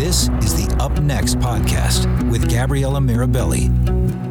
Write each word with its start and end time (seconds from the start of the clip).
This 0.00 0.30
is 0.42 0.54
the 0.54 0.74
Up 0.82 0.98
Next 1.02 1.34
podcast 1.40 2.30
with 2.30 2.50
Gabriella 2.50 3.00
Mirabelli. 3.00 3.68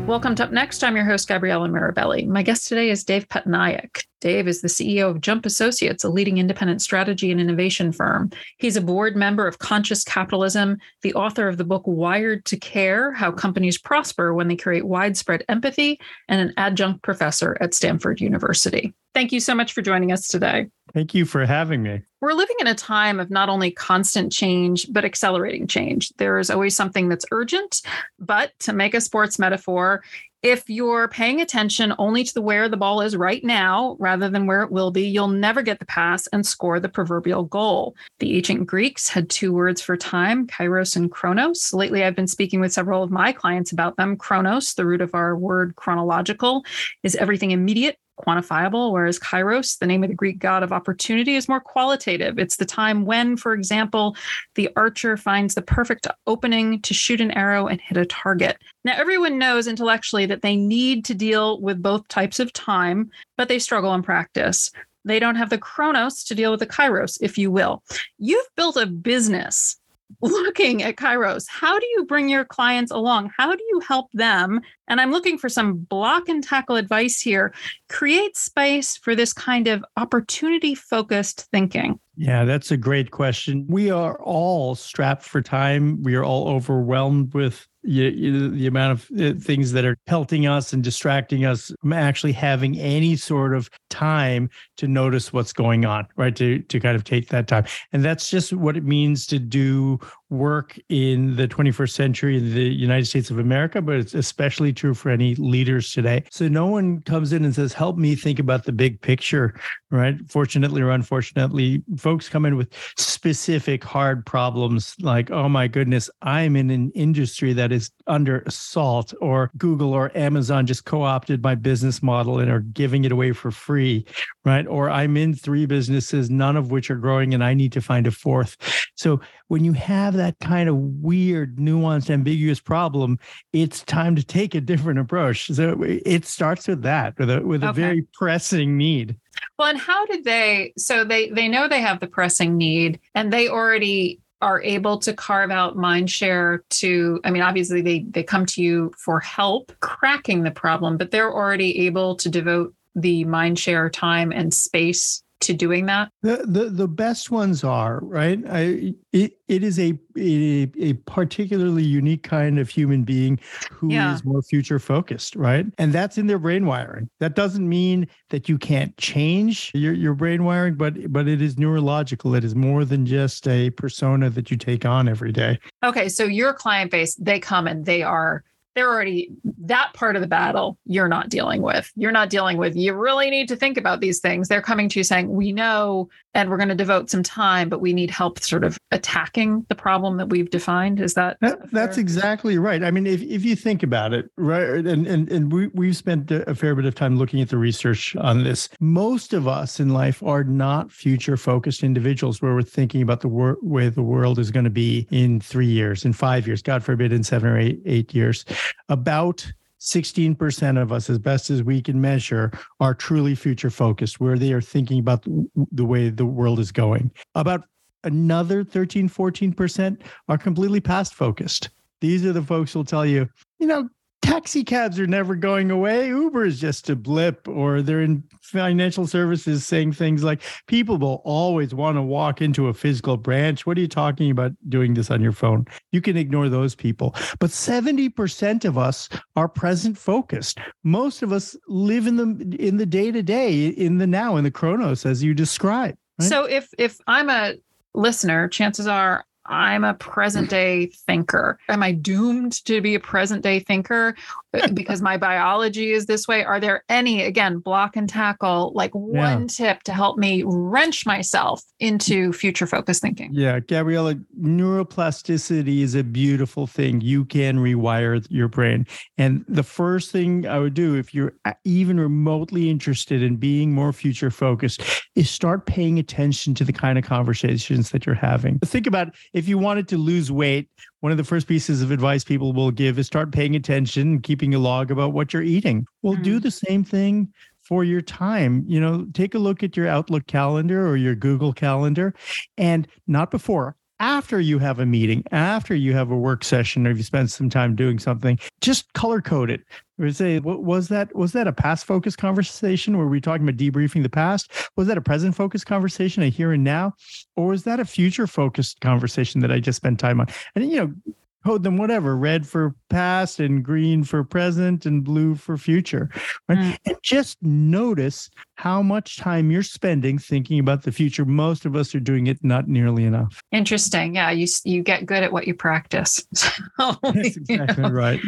Welcome 0.07 0.33
to 0.33 0.45
Up 0.45 0.51
Next. 0.51 0.83
I'm 0.83 0.95
your 0.95 1.05
host, 1.05 1.27
Gabriella 1.27 1.69
Mirabelli. 1.69 2.25
My 2.25 2.41
guest 2.41 2.67
today 2.67 2.89
is 2.89 3.03
Dev 3.03 3.27
Patnaik. 3.27 4.03
Dev 4.21 4.47
is 4.47 4.61
the 4.61 4.67
CEO 4.67 5.09
of 5.09 5.21
Jump 5.21 5.45
Associates, 5.45 6.03
a 6.03 6.09
leading 6.09 6.37
independent 6.37 6.81
strategy 6.81 7.31
and 7.31 7.39
innovation 7.39 7.91
firm. 7.91 8.31
He's 8.57 8.75
a 8.75 8.81
board 8.81 9.15
member 9.15 9.47
of 9.47 9.59
Conscious 9.59 10.03
Capitalism, 10.03 10.77
the 11.01 11.13
author 11.13 11.47
of 11.47 11.57
the 11.57 11.63
book 11.63 11.83
Wired 11.85 12.45
to 12.45 12.57
Care 12.57 13.13
How 13.13 13.31
Companies 13.31 13.77
Prosper 13.77 14.33
When 14.33 14.47
They 14.47 14.55
Create 14.55 14.85
Widespread 14.85 15.43
Empathy, 15.47 15.99
and 16.27 16.41
an 16.41 16.53
adjunct 16.57 17.01
professor 17.01 17.57
at 17.61 17.73
Stanford 17.73 18.19
University. 18.21 18.93
Thank 19.13 19.31
you 19.31 19.39
so 19.39 19.55
much 19.55 19.73
for 19.73 19.81
joining 19.81 20.11
us 20.11 20.27
today. 20.27 20.67
Thank 20.93 21.13
you 21.13 21.25
for 21.25 21.45
having 21.45 21.81
me. 21.81 22.01
We're 22.21 22.33
living 22.33 22.57
in 22.59 22.67
a 22.67 22.75
time 22.75 23.19
of 23.19 23.31
not 23.31 23.49
only 23.49 23.71
constant 23.71 24.31
change, 24.31 24.87
but 24.91 25.05
accelerating 25.05 25.67
change. 25.67 26.09
There 26.17 26.37
is 26.37 26.49
always 26.49 26.75
something 26.75 27.09
that's 27.09 27.25
urgent. 27.31 27.81
But 28.19 28.51
to 28.59 28.73
make 28.73 28.93
a 28.93 29.01
sports 29.01 29.39
metaphor, 29.39 30.03
if 30.41 30.69
you're 30.69 31.07
paying 31.09 31.41
attention 31.41 31.93
only 31.97 32.23
to 32.23 32.41
where 32.41 32.69
the 32.69 32.77
ball 32.77 33.01
is 33.01 33.15
right 33.15 33.43
now 33.43 33.97
rather 33.99 34.29
than 34.29 34.47
where 34.47 34.61
it 34.61 34.71
will 34.71 34.91
be, 34.91 35.05
you'll 35.05 35.27
never 35.27 35.61
get 35.61 35.79
the 35.79 35.85
pass 35.85 36.27
and 36.27 36.45
score 36.45 36.79
the 36.79 36.87
proverbial 36.87 37.43
goal. 37.43 37.95
The 38.19 38.37
ancient 38.37 38.65
Greeks 38.65 39.09
had 39.09 39.29
two 39.29 39.51
words 39.51 39.81
for 39.81 39.97
time, 39.97 40.47
kairos 40.47 40.95
and 40.95 41.11
chronos. 41.11 41.73
Lately, 41.73 42.03
I've 42.03 42.15
been 42.15 42.27
speaking 42.27 42.61
with 42.61 42.71
several 42.71 43.03
of 43.03 43.11
my 43.11 43.33
clients 43.33 43.71
about 43.73 43.97
them. 43.97 44.15
Chronos, 44.15 44.73
the 44.73 44.85
root 44.85 45.01
of 45.01 45.13
our 45.13 45.35
word 45.35 45.75
chronological, 45.75 46.63
is 47.03 47.15
everything 47.15 47.51
immediate 47.51 47.97
quantifiable, 48.19 48.91
whereas 48.91 49.19
Kairos, 49.19 49.77
the 49.79 49.85
name 49.85 50.03
of 50.03 50.09
the 50.09 50.15
Greek 50.15 50.39
god 50.39 50.63
of 50.63 50.71
opportunity, 50.71 51.35
is 51.35 51.49
more 51.49 51.59
qualitative. 51.59 52.37
It's 52.37 52.57
the 52.57 52.65
time 52.65 53.05
when, 53.05 53.37
for 53.37 53.53
example, 53.53 54.15
the 54.55 54.69
archer 54.75 55.17
finds 55.17 55.55
the 55.55 55.61
perfect 55.61 56.07
opening 56.27 56.81
to 56.81 56.93
shoot 56.93 57.21
an 57.21 57.31
arrow 57.31 57.67
and 57.67 57.81
hit 57.81 57.97
a 57.97 58.05
target. 58.05 58.57
Now, 58.83 58.93
everyone 58.95 59.37
knows 59.37 59.67
intellectually 59.67 60.25
that 60.27 60.41
they 60.41 60.55
need 60.55 61.05
to 61.05 61.13
deal 61.13 61.59
with 61.61 61.81
both 61.81 62.07
types 62.07 62.39
of 62.39 62.53
time, 62.53 63.09
but 63.37 63.47
they 63.47 63.59
struggle 63.59 63.93
in 63.93 64.03
practice. 64.03 64.71
They 65.05 65.19
don't 65.19 65.35
have 65.35 65.49
the 65.49 65.57
chronos 65.57 66.23
to 66.25 66.35
deal 66.35 66.51
with 66.51 66.59
the 66.59 66.67
kairos, 66.67 67.17
if 67.21 67.37
you 67.37 67.51
will. 67.51 67.83
You've 68.17 68.49
built 68.55 68.77
a 68.77 68.85
business 68.85 69.78
looking 70.21 70.83
at 70.83 70.95
Kairos, 70.95 71.45
how 71.47 71.79
do 71.79 71.85
you 71.85 72.05
bring 72.05 72.29
your 72.29 72.45
clients 72.45 72.91
along? 72.91 73.31
How 73.37 73.55
do 73.55 73.63
you 73.69 73.79
help 73.79 74.11
them? 74.13 74.61
And 74.87 74.99
I'm 74.99 75.11
looking 75.11 75.37
for 75.37 75.49
some 75.49 75.77
block 75.77 76.27
and 76.27 76.43
tackle 76.43 76.75
advice 76.75 77.21
here. 77.21 77.53
Create 77.87 78.35
space 78.35 78.97
for 78.97 79.15
this 79.15 79.33
kind 79.33 79.67
of 79.67 79.85
opportunity 79.97 80.75
focused 80.75 81.47
thinking. 81.51 81.99
Yeah, 82.17 82.43
that's 82.43 82.71
a 82.71 82.77
great 82.77 83.11
question. 83.11 83.65
We 83.69 83.91
are 83.91 84.21
all 84.21 84.75
strapped 84.75 85.23
for 85.23 85.41
time. 85.41 86.03
We 86.03 86.15
are 86.15 86.23
all 86.23 86.49
overwhelmed 86.49 87.33
with 87.33 87.65
you, 87.89 88.05
you, 88.09 88.49
the 88.49 88.67
amount 88.67 88.91
of 88.91 89.19
uh, 89.19 89.39
things 89.39 89.71
that 89.71 89.83
are 89.83 89.97
pelting 90.05 90.45
us 90.45 90.73
and 90.73 90.83
distracting 90.83 91.43
us 91.43 91.71
from 91.81 91.91
actually 91.93 92.33
having 92.33 92.77
any 92.77 93.15
sort 93.15 93.55
of 93.55 93.67
time 93.89 94.47
to 94.77 94.87
notice 94.87 95.33
what's 95.33 95.53
going 95.53 95.85
on, 95.85 96.07
right? 96.15 96.35
To 96.35 96.59
to 96.59 96.79
kind 96.79 96.95
of 96.95 97.03
take 97.03 97.29
that 97.29 97.47
time, 97.47 97.65
and 97.91 98.05
that's 98.05 98.29
just 98.29 98.53
what 98.53 98.77
it 98.77 98.83
means 98.83 99.25
to 99.27 99.39
do 99.39 99.99
work 100.29 100.77
in 100.89 101.35
the 101.35 101.47
21st 101.47 101.91
century 101.91 102.37
in 102.37 102.53
the 102.53 102.63
United 102.63 103.05
States 103.05 103.31
of 103.31 103.39
America, 103.39 103.81
but 103.81 103.95
it's 103.95 104.13
especially 104.13 104.71
true 104.71 104.93
for 104.93 105.09
any 105.09 105.35
leaders 105.35 105.91
today. 105.91 106.23
So 106.29 106.47
no 106.47 106.67
one 106.67 107.01
comes 107.01 107.33
in 107.33 107.43
and 107.43 107.53
says, 107.53 107.73
"Help 107.73 107.97
me 107.97 108.15
think 108.15 108.39
about 108.39 108.65
the 108.65 108.71
big 108.71 109.01
picture," 109.01 109.55
right? 109.89 110.17
Fortunately 110.27 110.81
or 110.81 110.91
unfortunately, 110.91 111.81
folks 111.97 112.29
come 112.29 112.45
in 112.45 112.55
with 112.55 112.69
specific 112.95 113.83
hard 113.83 114.25
problems 114.25 114.95
like, 115.01 115.31
"Oh 115.31 115.49
my 115.49 115.67
goodness, 115.67 116.09
I'm 116.21 116.55
in 116.55 116.69
an 116.69 116.91
industry 116.93 117.53
that 117.53 117.71
is 117.71 117.89
under 118.05 118.39
assault," 118.45 119.13
or 119.21 119.49
Google 119.57 119.93
or 119.93 120.15
Amazon 120.15 120.67
just 120.67 120.85
co-opted 120.85 121.41
my 121.41 121.55
business 121.55 122.03
model 122.03 122.39
and 122.39 122.51
are 122.51 122.59
giving 122.59 123.03
it 123.03 123.11
away 123.11 123.31
for 123.31 123.49
free, 123.51 124.05
right? 124.45 124.67
Or 124.67 124.89
I'm 124.89 125.17
in 125.17 125.33
three 125.33 125.65
businesses, 125.65 126.29
none 126.29 126.55
of 126.55 126.71
which 126.71 126.91
are 126.91 126.95
growing, 126.95 127.33
and 127.33 127.43
I 127.43 127.53
need 127.53 127.71
to 127.71 127.81
find 127.81 128.05
a 128.05 128.11
fourth. 128.11 128.57
So 128.95 129.19
when 129.49 129.65
you 129.65 129.73
have 129.73 130.13
that 130.13 130.39
kind 130.39 130.69
of 130.69 130.77
weird, 130.77 131.57
nuanced, 131.57 132.09
ambiguous 132.09 132.59
problem, 132.59 133.19
it's 133.51 133.83
time 133.83 134.15
to 134.15 134.23
take 134.23 134.55
a 134.55 134.61
different 134.61 134.99
approach. 134.99 135.47
So 135.47 135.75
it 135.83 136.25
starts 136.25 136.67
with 136.67 136.83
that, 136.83 137.17
with 137.19 137.29
a 137.29 137.41
with 137.41 137.63
a 137.63 137.69
okay. 137.69 137.81
very 137.81 138.07
pressing 138.13 138.77
need. 138.77 139.17
Well, 139.57 139.69
and 139.69 139.77
how 139.77 140.05
did 140.05 140.23
they? 140.23 140.73
So 140.77 141.03
they 141.03 141.29
they 141.29 141.47
know 141.47 141.67
they 141.67 141.81
have 141.81 141.99
the 141.99 142.07
pressing 142.07 142.57
need, 142.57 142.99
and 143.15 143.33
they 143.33 143.49
already 143.49 144.21
are 144.41 144.61
able 144.61 144.99
to 144.99 145.13
carve 145.13 145.51
out 145.51 145.75
mind 145.75 146.09
share 146.09 146.63
to 146.69 147.19
i 147.25 147.29
mean 147.29 147.41
obviously 147.41 147.81
they 147.81 148.05
they 148.09 148.23
come 148.23 148.45
to 148.45 148.63
you 148.63 148.89
for 148.97 149.19
help 149.19 149.73
cracking 149.81 150.43
the 150.43 150.51
problem 150.51 150.95
but 150.95 151.11
they're 151.11 151.33
already 151.33 151.85
able 151.85 152.15
to 152.15 152.29
devote 152.29 152.73
the 152.95 153.25
mind 153.25 153.59
share 153.59 153.89
time 153.89 154.31
and 154.31 154.53
space 154.53 155.21
to 155.41 155.53
doing 155.53 155.85
that? 155.85 156.11
The 156.21 156.43
the, 156.45 156.69
the 156.69 156.87
best 156.87 157.31
ones 157.31 157.63
are 157.63 157.99
right. 158.03 158.39
I 158.49 158.93
it, 159.11 159.33
it 159.47 159.63
is 159.63 159.79
a, 159.79 159.97
a, 160.17 160.71
a 160.77 160.93
particularly 161.05 161.83
unique 161.83 162.23
kind 162.23 162.59
of 162.59 162.69
human 162.69 163.03
being 163.03 163.39
who 163.71 163.91
yeah. 163.91 164.13
is 164.13 164.23
more 164.23 164.41
future 164.41 164.79
focused, 164.79 165.35
right? 165.35 165.65
And 165.77 165.93
that's 165.93 166.17
in 166.17 166.27
their 166.27 166.39
brain 166.39 166.65
wiring. 166.65 167.09
That 167.19 167.35
doesn't 167.35 167.67
mean 167.67 168.07
that 168.29 168.49
you 168.49 168.57
can't 168.57 168.95
change 168.97 169.71
your 169.73 169.93
your 169.93 170.13
brain 170.13 170.43
wiring, 170.43 170.75
but 170.75 171.11
but 171.11 171.27
it 171.27 171.41
is 171.41 171.57
neurological. 171.57 172.35
It 172.35 172.43
is 172.43 172.55
more 172.55 172.85
than 172.85 173.05
just 173.05 173.47
a 173.47 173.69
persona 173.71 174.29
that 174.29 174.51
you 174.51 174.57
take 174.57 174.85
on 174.85 175.07
every 175.07 175.31
day. 175.31 175.59
Okay, 175.83 176.09
so 176.09 176.25
your 176.25 176.53
client 176.53 176.91
base, 176.91 177.15
they 177.15 177.39
come 177.39 177.67
and 177.67 177.85
they 177.85 178.03
are 178.03 178.43
they're 178.79 178.87
already 178.89 179.29
that 179.65 179.91
part 179.93 180.15
of 180.15 180.21
the 180.21 180.27
battle 180.27 180.77
you're 180.85 181.09
not 181.09 181.27
dealing 181.27 181.61
with. 181.61 181.91
You're 181.97 182.13
not 182.13 182.29
dealing 182.29 182.57
with, 182.57 182.77
you 182.77 182.93
really 182.93 183.29
need 183.29 183.49
to 183.49 183.57
think 183.57 183.77
about 183.77 183.99
these 183.99 184.21
things. 184.21 184.47
They're 184.47 184.61
coming 184.61 184.87
to 184.87 184.99
you 184.99 185.03
saying, 185.03 185.29
we 185.29 185.51
know, 185.51 186.09
and 186.33 186.49
we're 186.49 186.57
going 186.57 186.69
to 186.69 186.75
devote 186.75 187.09
some 187.09 187.23
time, 187.23 187.69
but 187.69 187.81
we 187.81 187.93
need 187.93 188.11
help 188.11 188.39
sort 188.39 188.63
of 188.63 188.77
attacking 188.91 189.65
the 189.69 189.75
problem 189.75 190.17
that 190.17 190.29
we've 190.29 190.49
defined. 190.49 190.99
Is 190.99 191.13
that, 191.15 191.37
that 191.41 191.71
that's 191.71 191.97
exactly 191.97 192.57
right. 192.57 192.83
I 192.83 192.91
mean, 192.91 193.07
if, 193.07 193.21
if 193.21 193.43
you 193.43 193.55
think 193.55 193.83
about 193.83 194.13
it, 194.13 194.29
right, 194.37 194.85
and, 194.85 195.07
and, 195.07 195.29
and 195.31 195.51
we, 195.51 195.67
we've 195.67 195.97
spent 195.97 196.31
a 196.31 196.53
fair 196.55 196.75
bit 196.75 196.85
of 196.85 196.95
time 196.95 197.17
looking 197.17 197.41
at 197.41 197.49
the 197.49 197.57
research 197.57 198.15
on 198.17 198.43
this. 198.43 198.69
Most 198.79 199.33
of 199.33 199.47
us 199.47 199.79
in 199.79 199.89
life 199.89 200.21
are 200.23 200.43
not 200.43 200.91
future 200.91 201.37
focused 201.37 201.83
individuals 201.83 202.41
where 202.41 202.53
we're 202.53 202.61
thinking 202.61 203.01
about 203.01 203.21
the 203.21 203.27
wor- 203.27 203.57
way 203.61 203.89
the 203.89 204.01
world 204.01 204.39
is 204.39 204.51
going 204.51 204.65
to 204.65 204.69
be 204.69 205.07
in 205.11 205.39
three 205.39 205.65
years, 205.65 206.05
in 206.05 206.13
five 206.13 206.45
years, 206.45 206.61
God 206.61 206.83
forbid, 206.83 207.11
in 207.11 207.23
seven 207.23 207.49
or 207.49 207.59
eight, 207.59 207.81
eight 207.85 208.13
years 208.13 208.45
about 208.87 209.51
16% 209.79 210.81
of 210.81 210.91
us, 210.91 211.09
as 211.09 211.17
best 211.17 211.49
as 211.49 211.63
we 211.63 211.81
can 211.81 211.99
measure, 211.99 212.51
are 212.79 212.93
truly 212.93 213.35
future 213.35 213.69
focused, 213.69 214.19
where 214.19 214.37
they 214.37 214.53
are 214.53 214.61
thinking 214.61 214.99
about 214.99 215.25
the 215.71 215.85
way 215.85 216.09
the 216.09 216.25
world 216.25 216.59
is 216.59 216.71
going. 216.71 217.11
About 217.35 217.63
another 218.03 218.63
13, 218.63 219.09
14% 219.09 220.01
are 220.27 220.37
completely 220.37 220.81
past 220.81 221.13
focused. 221.13 221.69
These 222.01 222.25
are 222.25 222.33
the 222.33 222.41
folks 222.41 222.71
who'll 222.71 222.85
tell 222.85 223.05
you, 223.05 223.27
you 223.59 223.67
know, 223.67 223.89
taxi 224.29 224.63
cabs 224.63 224.99
are 224.99 225.07
never 225.07 225.35
going 225.35 225.71
away. 225.71 226.07
Uber 226.07 226.45
is 226.45 226.59
just 226.59 226.89
a 226.89 226.95
blip, 226.95 227.47
or 227.47 227.81
they're 227.81 228.01
in 228.01 228.23
financial 228.41 229.07
services 229.07 229.65
saying 229.65 229.93
things 229.93 230.23
like, 230.23 230.41
people 230.67 230.97
will 230.97 231.21
always 231.25 231.73
want 231.73 231.97
to 231.97 232.01
walk 232.01 232.41
into 232.41 232.67
a 232.67 232.73
physical 232.73 233.17
branch. 233.17 233.65
What 233.65 233.77
are 233.77 233.81
you 233.81 233.87
talking 233.87 234.31
about 234.31 234.51
doing 234.67 234.93
this 234.93 235.11
on 235.11 235.21
your 235.21 235.31
phone? 235.31 235.65
You 235.91 236.01
can 236.01 236.17
ignore 236.17 236.49
those 236.49 236.75
people. 236.75 237.15
But 237.39 237.49
70% 237.49 238.65
of 238.65 238.77
us 238.77 239.09
are 239.35 239.47
present 239.47 239.97
focused. 239.97 240.59
Most 240.83 241.21
of 241.21 241.31
us 241.31 241.55
live 241.67 242.07
in 242.07 242.15
the 242.17 242.57
in 242.59 242.77
the 242.77 242.85
day-to-day, 242.85 243.67
in 243.67 243.97
the 243.97 244.07
now, 244.07 244.37
in 244.37 244.43
the 244.43 244.51
chronos, 244.51 245.05
as 245.05 245.23
you 245.23 245.33
described. 245.33 245.97
Right? 246.19 246.29
So 246.29 246.45
if 246.45 246.69
if 246.77 246.97
I'm 247.07 247.29
a 247.29 247.55
listener, 247.93 248.47
chances 248.47 248.87
are 248.87 249.25
I'm 249.45 249.83
a 249.83 249.93
present 249.93 250.49
day 250.49 250.87
thinker. 251.07 251.59
Am 251.69 251.81
I 251.81 251.91
doomed 251.91 252.63
to 252.65 252.81
be 252.81 252.95
a 252.95 252.99
present 252.99 253.41
day 253.41 253.59
thinker? 253.59 254.15
Uh, 254.53 254.67
because 254.73 255.01
my 255.01 255.17
biology 255.17 255.91
is 255.91 256.05
this 256.05 256.27
way? 256.27 256.43
Are 256.43 256.59
there 256.59 256.83
any, 256.89 257.23
again, 257.23 257.59
block 257.59 257.95
and 257.95 258.09
tackle, 258.09 258.71
like 258.73 258.91
one 258.93 259.41
yeah. 259.41 259.47
tip 259.47 259.83
to 259.83 259.93
help 259.93 260.17
me 260.17 260.43
wrench 260.45 261.05
myself 261.05 261.61
into 261.79 262.33
future 262.33 262.67
focused 262.67 263.01
thinking? 263.01 263.29
Yeah, 263.33 263.59
Gabriella, 263.59 264.15
neuroplasticity 264.41 265.81
is 265.81 265.95
a 265.95 266.03
beautiful 266.03 266.67
thing. 266.67 267.01
You 267.01 267.25
can 267.25 267.57
rewire 267.57 268.25
your 268.29 268.47
brain. 268.47 268.87
And 269.17 269.45
the 269.47 269.63
first 269.63 270.11
thing 270.11 270.47
I 270.47 270.59
would 270.59 270.73
do 270.73 270.95
if 270.95 271.13
you're 271.13 271.33
even 271.63 271.99
remotely 271.99 272.69
interested 272.69 273.21
in 273.21 273.37
being 273.37 273.71
more 273.71 273.93
future 273.93 274.31
focused 274.31 274.81
is 275.15 275.29
start 275.29 275.65
paying 275.65 275.99
attention 275.99 276.53
to 276.55 276.63
the 276.63 276.73
kind 276.73 276.97
of 276.97 277.03
conversations 277.03 277.91
that 277.91 278.05
you're 278.05 278.15
having. 278.15 278.59
Think 278.59 278.87
about 278.87 279.15
if 279.33 279.47
you 279.47 279.57
wanted 279.57 279.87
to 279.89 279.97
lose 279.97 280.31
weight, 280.31 280.69
one 281.01 281.11
of 281.11 281.17
the 281.17 281.23
first 281.23 281.47
pieces 281.47 281.81
of 281.81 281.91
advice 281.91 282.23
people 282.23 282.51
will 282.51 282.71
give 282.71 282.99
is 282.99 283.07
start 283.07 283.31
paying 283.31 283.55
attention, 283.55 284.19
keeping 284.39 284.55
a 284.55 284.59
log 284.59 284.89
about 284.89 285.11
what 285.11 285.33
you're 285.33 285.43
eating. 285.43 285.85
Well, 286.01 286.13
mm-hmm. 286.13 286.23
do 286.23 286.39
the 286.39 286.51
same 286.51 286.85
thing 286.85 287.33
for 287.61 287.83
your 287.83 288.01
time. 288.01 288.63
You 288.67 288.79
know, 288.79 289.05
take 289.13 289.35
a 289.35 289.39
look 289.39 289.63
at 289.63 289.75
your 289.75 289.87
Outlook 289.87 290.27
calendar 290.27 290.87
or 290.87 290.95
your 290.95 291.13
Google 291.13 291.51
calendar 291.51 292.13
and 292.57 292.87
not 293.05 293.31
before, 293.31 293.75
after 293.99 294.39
you 294.39 294.59
have 294.59 294.79
a 294.79 294.85
meeting, 294.85 295.25
after 295.31 295.75
you 295.75 295.93
have 295.93 296.09
a 296.09 296.15
work 296.15 296.45
session, 296.45 296.87
or 296.87 296.91
if 296.91 296.97
you 296.97 297.03
spend 297.03 297.29
some 297.29 297.49
time 297.49 297.75
doing 297.75 297.99
something, 297.99 298.39
just 298.61 298.93
color 298.93 299.21
code 299.21 299.51
it. 299.51 299.61
Or 299.99 300.09
say, 300.11 300.39
what 300.39 300.63
was 300.63 300.87
that? 300.87 301.13
Was 301.13 301.33
that 301.33 301.47
a 301.47 301.51
past 301.51 301.83
focused 301.83 302.17
conversation? 302.17 302.97
Were 302.97 303.09
we 303.09 303.19
talking 303.19 303.45
about 303.45 303.59
debriefing 303.59 304.03
the 304.03 304.07
past? 304.07 304.49
Was 304.77 304.87
that 304.87 304.97
a 304.97 305.01
present 305.01 305.35
focused 305.35 305.65
conversation, 305.65 306.23
a 306.23 306.29
here 306.29 306.53
and 306.53 306.63
now? 306.63 306.93
Or 307.35 307.47
was 307.47 307.65
that 307.65 307.81
a 307.81 307.85
future 307.85 308.25
focused 308.25 308.79
conversation 308.79 309.41
that 309.41 309.51
I 309.51 309.59
just 309.59 309.75
spent 309.75 309.99
time 309.99 310.21
on? 310.21 310.27
And, 310.55 310.71
you 310.71 310.77
know, 310.77 311.13
code 311.45 311.63
them 311.63 311.77
whatever 311.77 312.17
red 312.17 312.45
for 312.45 312.75
past 312.89 313.39
and 313.39 313.63
green 313.63 314.03
for 314.03 314.23
present 314.23 314.85
and 314.85 315.03
blue 315.03 315.35
for 315.35 315.57
future 315.57 316.09
right? 316.47 316.57
Mm. 316.57 316.77
and 316.85 316.97
just 317.01 317.37
notice 317.41 318.29
how 318.55 318.81
much 318.81 319.17
time 319.17 319.51
you're 319.51 319.63
spending 319.63 320.17
thinking 320.17 320.59
about 320.59 320.83
the 320.83 320.91
future. 320.91 321.23
Most 321.23 321.65
of 321.65 321.75
us 321.75 321.95
are 321.95 321.99
doing 321.99 322.27
it 322.27 322.43
not 322.43 322.67
nearly 322.67 323.05
enough. 323.05 323.41
Interesting. 323.51 324.15
Yeah 324.15 324.31
you 324.31 324.47
you 324.63 324.83
get 324.83 325.05
good 325.05 325.23
at 325.23 325.31
what 325.31 325.47
you 325.47 325.53
practice. 325.53 326.23
That's 326.77 327.37
exactly 327.37 327.47
you 327.49 327.57
know. 327.57 327.89
right 327.89 328.19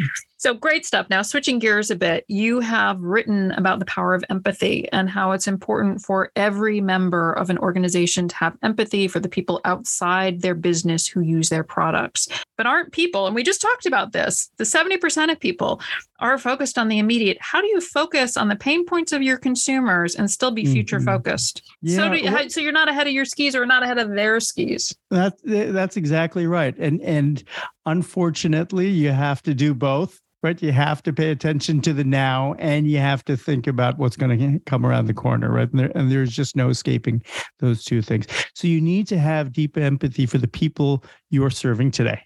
so 0.42 0.54
great 0.54 0.84
stuff. 0.84 1.06
Now, 1.08 1.22
switching 1.22 1.60
gears 1.60 1.88
a 1.92 1.94
bit, 1.94 2.24
you 2.26 2.58
have 2.58 3.00
written 3.00 3.52
about 3.52 3.78
the 3.78 3.84
power 3.84 4.12
of 4.12 4.24
empathy 4.28 4.88
and 4.90 5.08
how 5.08 5.30
it's 5.30 5.46
important 5.46 6.02
for 6.02 6.32
every 6.34 6.80
member 6.80 7.32
of 7.34 7.48
an 7.48 7.58
organization 7.58 8.26
to 8.26 8.34
have 8.34 8.58
empathy 8.60 9.06
for 9.06 9.20
the 9.20 9.28
people 9.28 9.60
outside 9.64 10.40
their 10.40 10.56
business 10.56 11.06
who 11.06 11.20
use 11.20 11.48
their 11.48 11.62
products, 11.62 12.26
but 12.56 12.66
aren't 12.66 12.90
people. 12.90 13.26
And 13.26 13.36
we 13.36 13.44
just 13.44 13.62
talked 13.62 13.86
about 13.86 14.10
this 14.10 14.50
the 14.56 14.64
70% 14.64 15.30
of 15.30 15.38
people 15.38 15.80
are 16.18 16.38
focused 16.38 16.76
on 16.76 16.88
the 16.88 16.98
immediate. 16.98 17.36
How 17.40 17.60
do 17.60 17.68
you 17.68 17.80
focus 17.80 18.36
on 18.36 18.48
the 18.48 18.56
pain 18.56 18.84
points 18.84 19.12
of 19.12 19.22
your 19.22 19.36
consumers 19.36 20.16
and 20.16 20.28
still 20.28 20.50
be 20.50 20.64
future 20.64 20.96
mm-hmm. 20.96 21.06
focused? 21.06 21.62
Yeah, 21.82 21.96
so, 21.96 22.12
you, 22.12 22.32
well, 22.32 22.48
so 22.48 22.60
you're 22.60 22.72
not 22.72 22.88
ahead 22.88 23.06
of 23.06 23.12
your 23.12 23.24
skis 23.24 23.54
or 23.54 23.64
not 23.64 23.84
ahead 23.84 23.98
of 23.98 24.10
their 24.10 24.40
skis. 24.40 24.92
That, 25.10 25.34
that's 25.44 25.96
exactly 25.96 26.48
right. 26.48 26.76
And, 26.78 27.00
and 27.02 27.44
unfortunately, 27.86 28.88
you 28.88 29.10
have 29.10 29.40
to 29.42 29.54
do 29.54 29.72
both 29.72 30.20
right? 30.42 30.60
You 30.60 30.72
have 30.72 31.02
to 31.04 31.12
pay 31.12 31.30
attention 31.30 31.80
to 31.82 31.92
the 31.92 32.04
now 32.04 32.54
and 32.58 32.90
you 32.90 32.98
have 32.98 33.24
to 33.26 33.36
think 33.36 33.66
about 33.66 33.98
what's 33.98 34.16
going 34.16 34.38
to 34.38 34.58
come 34.60 34.84
around 34.84 35.06
the 35.06 35.14
corner, 35.14 35.50
right? 35.50 35.70
And, 35.70 35.78
there, 35.78 35.92
and, 35.94 36.10
there's 36.10 36.32
just 36.32 36.56
no 36.56 36.68
escaping 36.68 37.22
those 37.60 37.84
two 37.84 38.02
things. 38.02 38.26
So 38.54 38.66
you 38.66 38.80
need 38.80 39.06
to 39.08 39.18
have 39.18 39.52
deep 39.52 39.76
empathy 39.76 40.26
for 40.26 40.38
the 40.38 40.48
people 40.48 41.04
you 41.30 41.44
are 41.44 41.50
serving 41.50 41.92
today. 41.92 42.22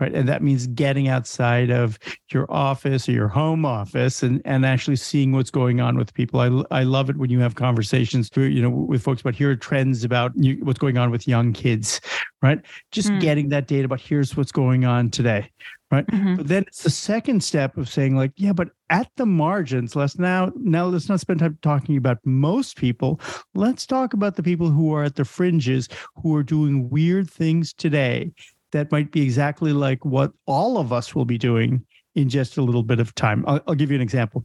Right. 0.00 0.14
And 0.14 0.28
that 0.28 0.44
means 0.44 0.68
getting 0.68 1.08
outside 1.08 1.70
of 1.70 1.98
your 2.30 2.46
office 2.48 3.08
or 3.08 3.12
your 3.12 3.26
home 3.26 3.64
office 3.64 4.22
and, 4.22 4.40
and 4.44 4.64
actually 4.64 4.94
seeing 4.94 5.32
what's 5.32 5.50
going 5.50 5.80
on 5.80 5.98
with 5.98 6.14
people. 6.14 6.38
I, 6.38 6.62
I 6.70 6.84
love 6.84 7.10
it 7.10 7.16
when 7.16 7.30
you 7.30 7.40
have 7.40 7.56
conversations, 7.56 8.28
through 8.28 8.44
you 8.44 8.62
know, 8.62 8.70
with 8.70 9.02
folks 9.02 9.22
about 9.22 9.34
here 9.34 9.50
are 9.50 9.56
trends 9.56 10.04
about 10.04 10.30
you, 10.36 10.58
what's 10.62 10.78
going 10.78 10.98
on 10.98 11.10
with 11.10 11.26
young 11.26 11.52
kids, 11.52 12.00
right? 12.42 12.60
Just 12.92 13.08
mm. 13.08 13.20
getting 13.20 13.48
that 13.48 13.66
data 13.66 13.86
about 13.86 14.00
here's 14.00 14.36
what's 14.36 14.52
going 14.52 14.84
on 14.84 15.10
today, 15.10 15.50
right? 15.90 16.06
Mm-hmm. 16.06 16.36
but 16.36 16.48
then 16.48 16.64
it's 16.66 16.82
the 16.82 16.90
second 16.90 17.42
step 17.42 17.76
of 17.76 17.88
saying 17.88 18.16
like 18.16 18.32
yeah 18.36 18.52
but 18.52 18.70
at 18.90 19.10
the 19.16 19.26
margins 19.26 19.96
let's 19.96 20.18
now 20.18 20.52
now 20.56 20.86
let's 20.86 21.08
not 21.08 21.20
spend 21.20 21.40
time 21.40 21.58
talking 21.62 21.96
about 21.96 22.18
most 22.24 22.76
people. 22.76 23.20
Let's 23.54 23.86
talk 23.86 24.12
about 24.12 24.36
the 24.36 24.42
people 24.42 24.70
who 24.70 24.94
are 24.94 25.04
at 25.04 25.16
the 25.16 25.24
fringes 25.24 25.88
who 26.16 26.34
are 26.36 26.42
doing 26.42 26.88
weird 26.90 27.28
things 27.30 27.72
today 27.72 28.32
that 28.72 28.92
might 28.92 29.10
be 29.10 29.22
exactly 29.22 29.72
like 29.72 30.04
what 30.04 30.32
all 30.46 30.78
of 30.78 30.92
us 30.92 31.14
will 31.14 31.24
be 31.24 31.38
doing 31.38 31.84
in 32.14 32.28
just 32.28 32.56
a 32.56 32.62
little 32.62 32.82
bit 32.82 33.00
of 33.00 33.14
time. 33.14 33.44
I'll, 33.46 33.60
I'll 33.66 33.74
give 33.74 33.90
you 33.90 33.96
an 33.96 34.02
example 34.02 34.44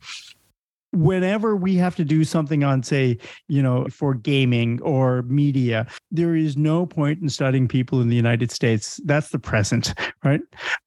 whenever 0.94 1.56
we 1.56 1.76
have 1.76 1.96
to 1.96 2.06
do 2.06 2.24
something 2.24 2.64
on 2.64 2.84
say 2.84 3.18
you 3.48 3.62
know 3.62 3.86
for 3.90 4.14
gaming 4.14 4.82
or 4.82 5.24
media 5.24 5.88
there 6.12 6.36
is 6.36 6.56
no 6.56 6.86
point 6.86 7.22
in 7.22 7.30
studying 7.30 7.68
people 7.68 8.02
in 8.02 8.10
the 8.10 8.16
united 8.16 8.52
states. 8.52 9.00
That's 9.06 9.30
the 9.30 9.40
present 9.40 9.94
right? 10.24 10.42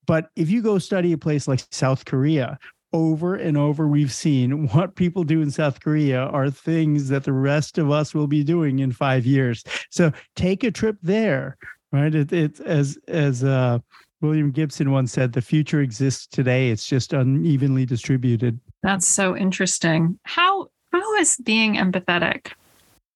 But 0.07 0.31
if 0.37 0.49
you 0.49 0.63
go 0.63 0.79
study 0.79 1.13
a 1.13 1.19
place 1.19 1.49
like 1.49 1.65
south 1.71 2.05
korea 2.05 2.59
over 2.93 3.35
and 3.35 3.57
over 3.57 3.89
we've 3.89 4.13
seen 4.13 4.69
what 4.69 4.95
people 4.95 5.25
do 5.25 5.43
in 5.43 5.51
south 5.51 5.81
korea 5.81 6.21
are 6.27 6.51
things 6.51 7.09
that 7.09 7.25
the 7.25 7.33
rest 7.33 7.79
of 7.79 7.91
us 7.91 8.15
will 8.15 8.29
be 8.29 8.45
doing 8.45 8.79
in 8.79 8.93
five 8.93 9.27
years. 9.27 9.65
So 9.91 10.13
take 10.37 10.65
a 10.65 10.71
trip 10.71 10.97
there 11.03 11.57
right? 11.93 12.15
It, 12.15 12.33
it's 12.33 12.61
as 12.61 12.99
as 13.09 13.45
uh 13.45 13.79
William 14.21 14.51
Gibson 14.51 14.91
once 14.91 15.13
said, 15.13 15.33
the 15.33 15.43
future 15.43 15.81
exists 15.81 16.27
today. 16.27 16.71
It's 16.71 16.87
just 16.87 17.13
unevenly 17.13 17.85
distributed. 17.85 18.59
That's 18.83 19.07
so 19.07 19.37
interesting. 19.37 20.19
How 20.25 20.69
how 20.93 21.15
is 21.17 21.37
being 21.43 21.75
empathetic 21.75 22.53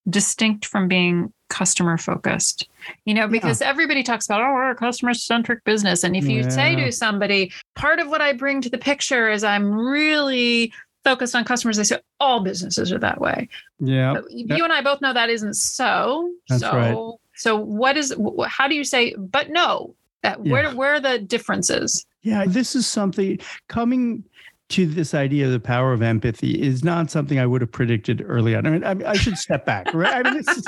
distinct 0.09 0.67
from 0.67 0.89
being 0.89 1.33
customer 1.49 1.97
focused? 1.97 2.69
You 3.05 3.15
know, 3.15 3.27
because 3.27 3.61
yeah. 3.61 3.69
everybody 3.69 4.03
talks 4.03 4.27
about, 4.27 4.43
oh, 4.43 4.53
we're 4.53 4.71
a 4.71 4.75
customer 4.75 5.15
centric 5.15 5.65
business. 5.65 6.05
And 6.05 6.17
if 6.17 6.25
you 6.25 6.43
yeah. 6.43 6.49
say 6.49 6.77
to 6.77 6.93
somebody, 6.93 7.53
part 7.75 7.99
of 7.99 8.09
what 8.09 8.21
I 8.21 8.33
bring 8.33 8.61
to 8.63 8.71
the 8.71 8.79
picture 8.79 9.31
is 9.31 9.45
I'm 9.45 9.73
really 9.73 10.73
focused 11.05 11.35
on 11.35 11.45
customers, 11.45 11.79
they 11.79 11.85
say 11.85 11.99
all 12.19 12.41
businesses 12.41 12.93
are 12.93 12.99
that 12.99 13.21
way. 13.21 13.49
Yeah. 13.79 14.15
But 14.15 14.31
you 14.31 14.65
and 14.65 14.73
I 14.73 14.83
both 14.83 15.01
know 15.01 15.15
that 15.15 15.31
isn't 15.31 15.55
so. 15.55 16.31
That's 16.49 16.61
so, 16.61 16.77
right. 16.77 17.15
So 17.37 17.57
what 17.57 17.97
is 17.97 18.15
how 18.49 18.69
do 18.69 18.75
you 18.75 18.85
say, 18.85 19.15
but 19.15 19.49
no, 19.49 19.95
where 20.39 20.65
yeah. 20.65 20.75
where 20.75 20.95
are 20.95 21.01
the 21.01 21.19
differences? 21.19 22.07
Yeah, 22.23 22.45
this 22.47 22.77
is 22.77 22.87
something 22.87 23.39
coming 23.69 24.25
to 24.71 24.87
this 24.87 25.15
idea 25.15 25.47
of 25.47 25.53
the 25.53 25.61
power 25.61 25.93
of 25.93 26.01
empathy 26.01 26.61
is 26.61 26.85
not 26.85 27.11
something 27.11 27.39
I 27.39 27.47
would 27.47 27.61
have 27.61 27.73
predicted 27.73 28.25
early 28.25 28.55
on. 28.55 28.67
I 28.67 28.71
mean, 28.71 28.85
I, 28.85 29.11
I 29.11 29.15
should 29.15 29.37
step 29.37 29.67
back, 29.67 29.93
right? 29.93 30.25
I 30.25 30.31
mean, 30.31 30.39
is, 30.39 30.65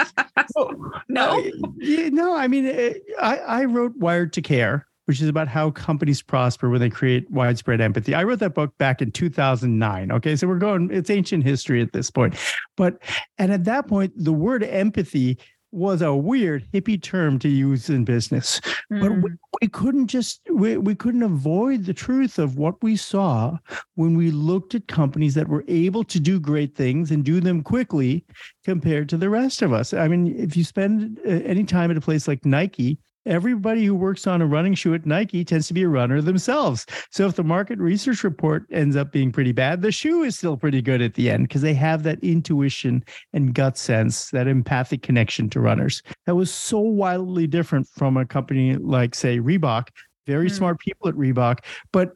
no, 1.09 1.41
uh, 1.41 2.11
no. 2.11 2.37
I 2.37 2.49
mean, 2.49 2.67
uh, 2.67 2.95
I, 3.21 3.39
I 3.39 3.65
wrote 3.65 3.97
Wired 3.97 4.33
to 4.33 4.43
Care, 4.43 4.89
which 5.05 5.23
is 5.23 5.29
about 5.29 5.47
how 5.47 5.71
companies 5.71 6.21
prosper 6.21 6.69
when 6.69 6.81
they 6.81 6.91
create 6.91 7.31
widespread 7.31 7.81
empathy. 7.81 8.13
I 8.13 8.25
wrote 8.25 8.41
that 8.41 8.55
book 8.55 8.77
back 8.79 9.03
in 9.03 9.13
2009. 9.13 10.11
Okay, 10.11 10.35
so 10.35 10.49
we're 10.49 10.59
going; 10.59 10.91
it's 10.93 11.11
ancient 11.11 11.45
history 11.45 11.81
at 11.81 11.93
this 11.93 12.11
point. 12.11 12.35
But 12.77 13.01
and 13.39 13.53
at 13.53 13.65
that 13.65 13.87
point, 13.87 14.13
the 14.17 14.33
word 14.33 14.65
empathy 14.65 15.39
was 15.73 16.03
a 16.03 16.15
weird 16.15 16.67
hippie 16.73 17.03
term 17.03 17.39
to 17.39 17.49
use 17.49 17.89
in 17.89 18.05
business 18.05 18.61
mm. 18.93 19.01
but 19.01 19.11
we, 19.11 19.31
mm. 19.31 19.37
we, 19.61 19.69
couldn't 19.69 20.07
just 20.07 20.41
we, 20.53 20.77
we 20.77 20.95
couldn't 20.95 21.23
avoid 21.23 21.85
the 21.85 21.95
truth 21.95 22.39
of 22.39 22.57
what 22.57 22.81
we 22.83 22.97
saw 22.97 23.57
when 23.95 24.17
we 24.17 24.31
looked 24.31 24.75
at 24.75 24.87
companies 24.87 25.35
that 25.35 25.49
were 25.49 25.65
able 25.69 26.05
to 26.05 26.21
do 26.21 26.39
great 26.39 26.75
things 26.75 27.11
and 27.11 27.25
do 27.25 27.41
them 27.41 27.63
quickly 27.63 28.25
compared 28.65 29.09
to 29.09 29.17
the 29.17 29.31
rest 29.31 29.63
of 29.63 29.73
us 29.73 29.93
i 29.95 30.07
mean 30.07 30.39
if 30.39 30.57
you 30.57 30.65
spend 30.65 31.19
uh, 31.27 31.31
any 31.31 31.65
time 31.65 31.91
at 31.91 31.97
a 31.97 32.03
place 32.03 32.29
like 32.29 32.45
nike 32.45 32.99
everybody 33.27 33.85
who 33.85 33.95
works 33.95 34.27
on 34.27 34.43
a 34.43 34.47
running 34.47 34.75
shoe 34.75 34.95
at 34.95 35.07
Nike 35.07 35.45
tends 35.45 35.69
to 35.69 35.75
be 35.75 35.83
a 35.83 35.89
runner 35.89 36.21
themselves. 36.21 36.87
So 37.11 37.27
if 37.27 37.37
the 37.37 37.45
market 37.45 37.79
research 37.79 38.25
report 38.25 38.67
ends 38.71 38.97
up 38.97 39.13
being 39.13 39.33
pretty 39.33 39.53
bad, 39.53 39.83
the 39.83 39.93
shoe 39.93 40.23
is 40.23 40.37
still 40.37 40.57
pretty 40.57 40.83
good 40.83 41.03
at 41.03 41.15
the 41.15 41.31
end 41.31 41.49
because 41.49 41.63
they 41.63 41.75
have 41.75 42.03
that 42.03 42.23
intuition 42.23 43.05
and 43.33 43.55
gut 43.55 43.79
sense, 43.79 44.31
that 44.31 44.49
empathic 44.49 45.03
connection 45.03 45.49
to 45.51 45.61
runners. 45.61 46.03
That 46.27 46.35
was 46.35 46.53
so 46.53 46.81
wildly 46.81 47.47
different 47.47 47.89
from 47.89 48.17
a 48.17 48.27
company 48.27 48.75
like, 48.75 49.15
say, 49.15 49.39
Reebok. 49.39 49.89
Very 50.27 50.49
mm. 50.49 50.53
smart 50.53 50.79
people 50.79 51.09
at 51.09 51.17
Reebok, 51.17 51.65
but 51.93 52.13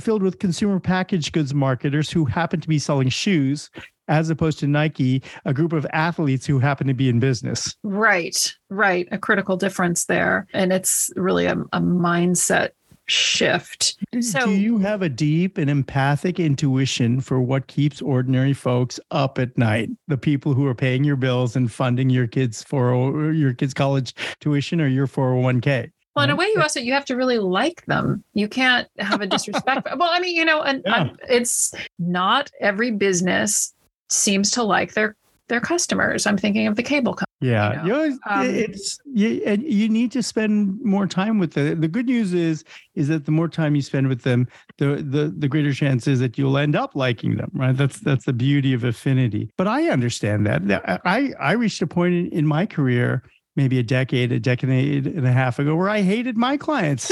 filled 0.00 0.22
with 0.22 0.38
consumer 0.38 0.80
packaged 0.80 1.32
goods 1.32 1.54
marketers 1.54 2.10
who 2.10 2.24
happen 2.24 2.60
to 2.60 2.68
be 2.68 2.78
selling 2.78 3.08
shoes 3.08 3.70
as 4.10 4.28
opposed 4.28 4.58
to 4.58 4.66
Nike, 4.66 5.22
a 5.46 5.54
group 5.54 5.72
of 5.72 5.86
athletes 5.92 6.44
who 6.44 6.58
happen 6.58 6.86
to 6.88 6.94
be 6.94 7.08
in 7.08 7.20
business. 7.20 7.76
Right, 7.82 8.54
right. 8.68 9.08
A 9.12 9.18
critical 9.18 9.56
difference 9.56 10.04
there. 10.04 10.46
And 10.52 10.72
it's 10.72 11.10
really 11.16 11.46
a, 11.46 11.54
a 11.72 11.80
mindset 11.80 12.70
shift. 13.06 13.96
Mm-hmm. 14.12 14.20
So, 14.20 14.46
do 14.46 14.52
you 14.52 14.78
have 14.78 15.02
a 15.02 15.08
deep 15.08 15.58
and 15.58 15.70
empathic 15.70 16.38
intuition 16.38 17.20
for 17.20 17.40
what 17.40 17.68
keeps 17.68 18.02
ordinary 18.02 18.52
folks 18.52 19.00
up 19.12 19.38
at 19.38 19.56
night? 19.56 19.90
The 20.08 20.18
people 20.18 20.54
who 20.54 20.66
are 20.66 20.74
paying 20.74 21.04
your 21.04 21.16
bills 21.16 21.56
and 21.56 21.70
funding 21.70 22.10
your 22.10 22.26
kids 22.26 22.62
for 22.62 23.32
your 23.32 23.54
kids' 23.54 23.74
college 23.74 24.14
tuition 24.40 24.80
or 24.80 24.88
your 24.88 25.06
401k? 25.06 25.90
Well, 26.16 26.24
in 26.24 26.30
a 26.30 26.36
way, 26.36 26.46
you 26.46 26.60
also 26.60 26.80
you 26.80 26.92
have 26.92 27.04
to 27.06 27.16
really 27.16 27.38
like 27.38 27.86
them. 27.86 28.24
You 28.34 28.48
can't 28.48 28.88
have 28.98 29.20
a 29.20 29.26
disrespect. 29.26 29.86
well, 29.96 30.10
I 30.10 30.18
mean, 30.18 30.34
you 30.34 30.44
know, 30.44 30.62
and 30.62 30.82
Yeah. 30.84 31.10
it's 31.28 31.72
not 32.00 32.50
every 32.60 32.90
business 32.90 33.72
seems 34.12 34.50
to 34.52 34.62
like 34.62 34.94
their 34.94 35.16
their 35.50 35.60
customers. 35.60 36.26
I'm 36.26 36.38
thinking 36.38 36.66
of 36.66 36.76
the 36.76 36.82
cable 36.82 37.12
company. 37.12 37.26
Yeah, 37.42 37.84
you 37.84 37.92
you 37.94 37.98
know, 37.98 38.08
know, 38.08 38.18
um, 38.26 38.46
it's 38.48 38.98
you, 39.04 39.42
and 39.44 39.62
you 39.62 39.88
need 39.88 40.12
to 40.12 40.22
spend 40.22 40.80
more 40.82 41.06
time 41.06 41.38
with 41.38 41.52
them. 41.52 41.80
The 41.80 41.88
good 41.88 42.06
news 42.06 42.32
is 42.32 42.64
is 42.94 43.08
that 43.08 43.24
the 43.24 43.30
more 43.32 43.48
time 43.48 43.74
you 43.74 43.82
spend 43.82 44.08
with 44.08 44.22
them, 44.22 44.46
the 44.78 44.96
the 44.96 45.34
the 45.36 45.48
greater 45.48 45.72
chance 45.74 46.06
is 46.06 46.20
that 46.20 46.38
you'll 46.38 46.56
end 46.56 46.76
up 46.76 46.94
liking 46.94 47.36
them. 47.36 47.50
Right? 47.52 47.76
That's 47.76 47.98
that's 48.00 48.24
the 48.24 48.32
beauty 48.32 48.72
of 48.72 48.84
affinity. 48.84 49.50
But 49.56 49.68
I 49.68 49.88
understand 49.88 50.46
that. 50.46 50.66
That- 50.68 51.02
I 51.04 51.32
I 51.40 51.52
reached 51.52 51.82
a 51.82 51.86
point 51.86 52.14
in, 52.14 52.28
in 52.30 52.46
my 52.46 52.66
career, 52.66 53.22
maybe 53.56 53.78
a 53.78 53.82
decade, 53.82 54.32
a 54.32 54.40
decade 54.40 55.06
and 55.06 55.26
a 55.26 55.32
half 55.32 55.58
ago, 55.58 55.74
where 55.74 55.88
I 55.88 56.02
hated 56.02 56.36
my 56.36 56.56
clients. 56.56 57.10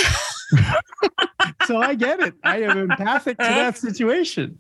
so 1.67 1.79
I 1.79 1.95
get 1.95 2.21
it. 2.21 2.35
I 2.45 2.63
am 2.63 2.79
empathic 2.79 3.39
to 3.39 3.45
that 3.45 3.77
situation. 3.77 4.59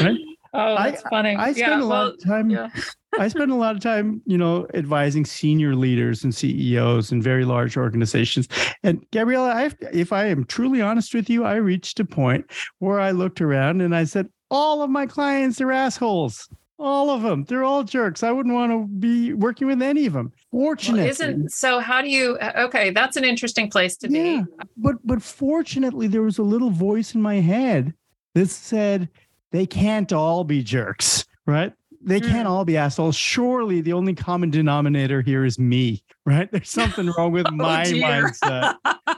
Right? 0.00 0.16
Oh, 0.54 0.74
I- 0.74 0.90
that's 0.90 1.02
funny. 1.02 1.36
I 1.36 1.52
spend 1.52 1.82
a 1.82 1.84
lot 1.84 2.12
of 2.14 2.24
time. 2.24 2.50
yeah. 2.50 2.68
I 3.18 3.28
spend 3.28 3.50
a 3.50 3.54
lot 3.54 3.74
of 3.74 3.80
time, 3.80 4.20
you 4.26 4.36
know, 4.36 4.66
advising 4.74 5.24
senior 5.24 5.74
leaders 5.74 6.24
and 6.24 6.34
CEOs 6.34 7.10
in 7.10 7.22
very 7.22 7.44
large 7.46 7.76
organizations. 7.76 8.48
And 8.82 9.04
Gabriella, 9.12 9.50
I, 9.54 9.70
if 9.92 10.12
I 10.12 10.26
am 10.26 10.44
truly 10.44 10.82
honest 10.82 11.14
with 11.14 11.30
you, 11.30 11.42
I 11.44 11.54
reached 11.56 11.98
a 12.00 12.04
point 12.04 12.44
where 12.80 13.00
I 13.00 13.12
looked 13.12 13.40
around 13.40 13.80
and 13.80 13.96
I 13.96 14.04
said, 14.04 14.28
all 14.50 14.82
of 14.82 14.90
my 14.90 15.06
clients 15.06 15.58
are 15.62 15.72
assholes. 15.72 16.48
All 16.78 17.08
of 17.10 17.22
them. 17.22 17.44
They're 17.44 17.64
all 17.64 17.82
jerks. 17.82 18.22
I 18.22 18.30
wouldn't 18.30 18.54
want 18.54 18.70
to 18.72 18.86
be 18.86 19.32
working 19.32 19.66
with 19.66 19.82
any 19.82 20.04
of 20.06 20.12
them. 20.12 20.30
Well, 20.52 20.66
Fortunately, 20.66 21.08
isn't 21.08 21.50
so? 21.50 21.80
How 21.80 22.02
do 22.02 22.08
you? 22.08 22.36
uh, 22.40 22.52
Okay, 22.66 22.90
that's 22.90 23.16
an 23.16 23.24
interesting 23.24 23.68
place 23.70 23.96
to 23.96 24.08
Yeah. 24.12 24.42
be. 24.42 24.64
but 24.76 24.94
but 25.02 25.20
fortunately, 25.22 26.06
there 26.08 26.22
was 26.22 26.38
a 26.38 26.42
little 26.44 26.70
voice 26.70 27.14
in 27.16 27.22
my 27.22 27.36
head 27.40 27.94
that 28.34 28.48
said 28.50 29.08
they 29.52 29.66
can't 29.66 30.12
all 30.12 30.44
be 30.44 30.62
jerks, 30.62 31.24
right? 31.46 31.72
They 32.00 32.20
can't 32.20 32.46
hmm. 32.46 32.52
all 32.52 32.64
be 32.64 32.76
assholes. 32.76 33.16
Surely 33.16 33.80
the 33.80 33.92
only 33.92 34.14
common 34.14 34.50
denominator 34.50 35.20
here 35.20 35.44
is 35.44 35.58
me, 35.58 36.02
right? 36.24 36.50
There's 36.50 36.70
something 36.70 37.10
wrong 37.16 37.32
with 37.32 37.46
oh, 37.50 37.54
my 37.54 37.84
dear. 37.84 38.02
mindset. 38.04 38.76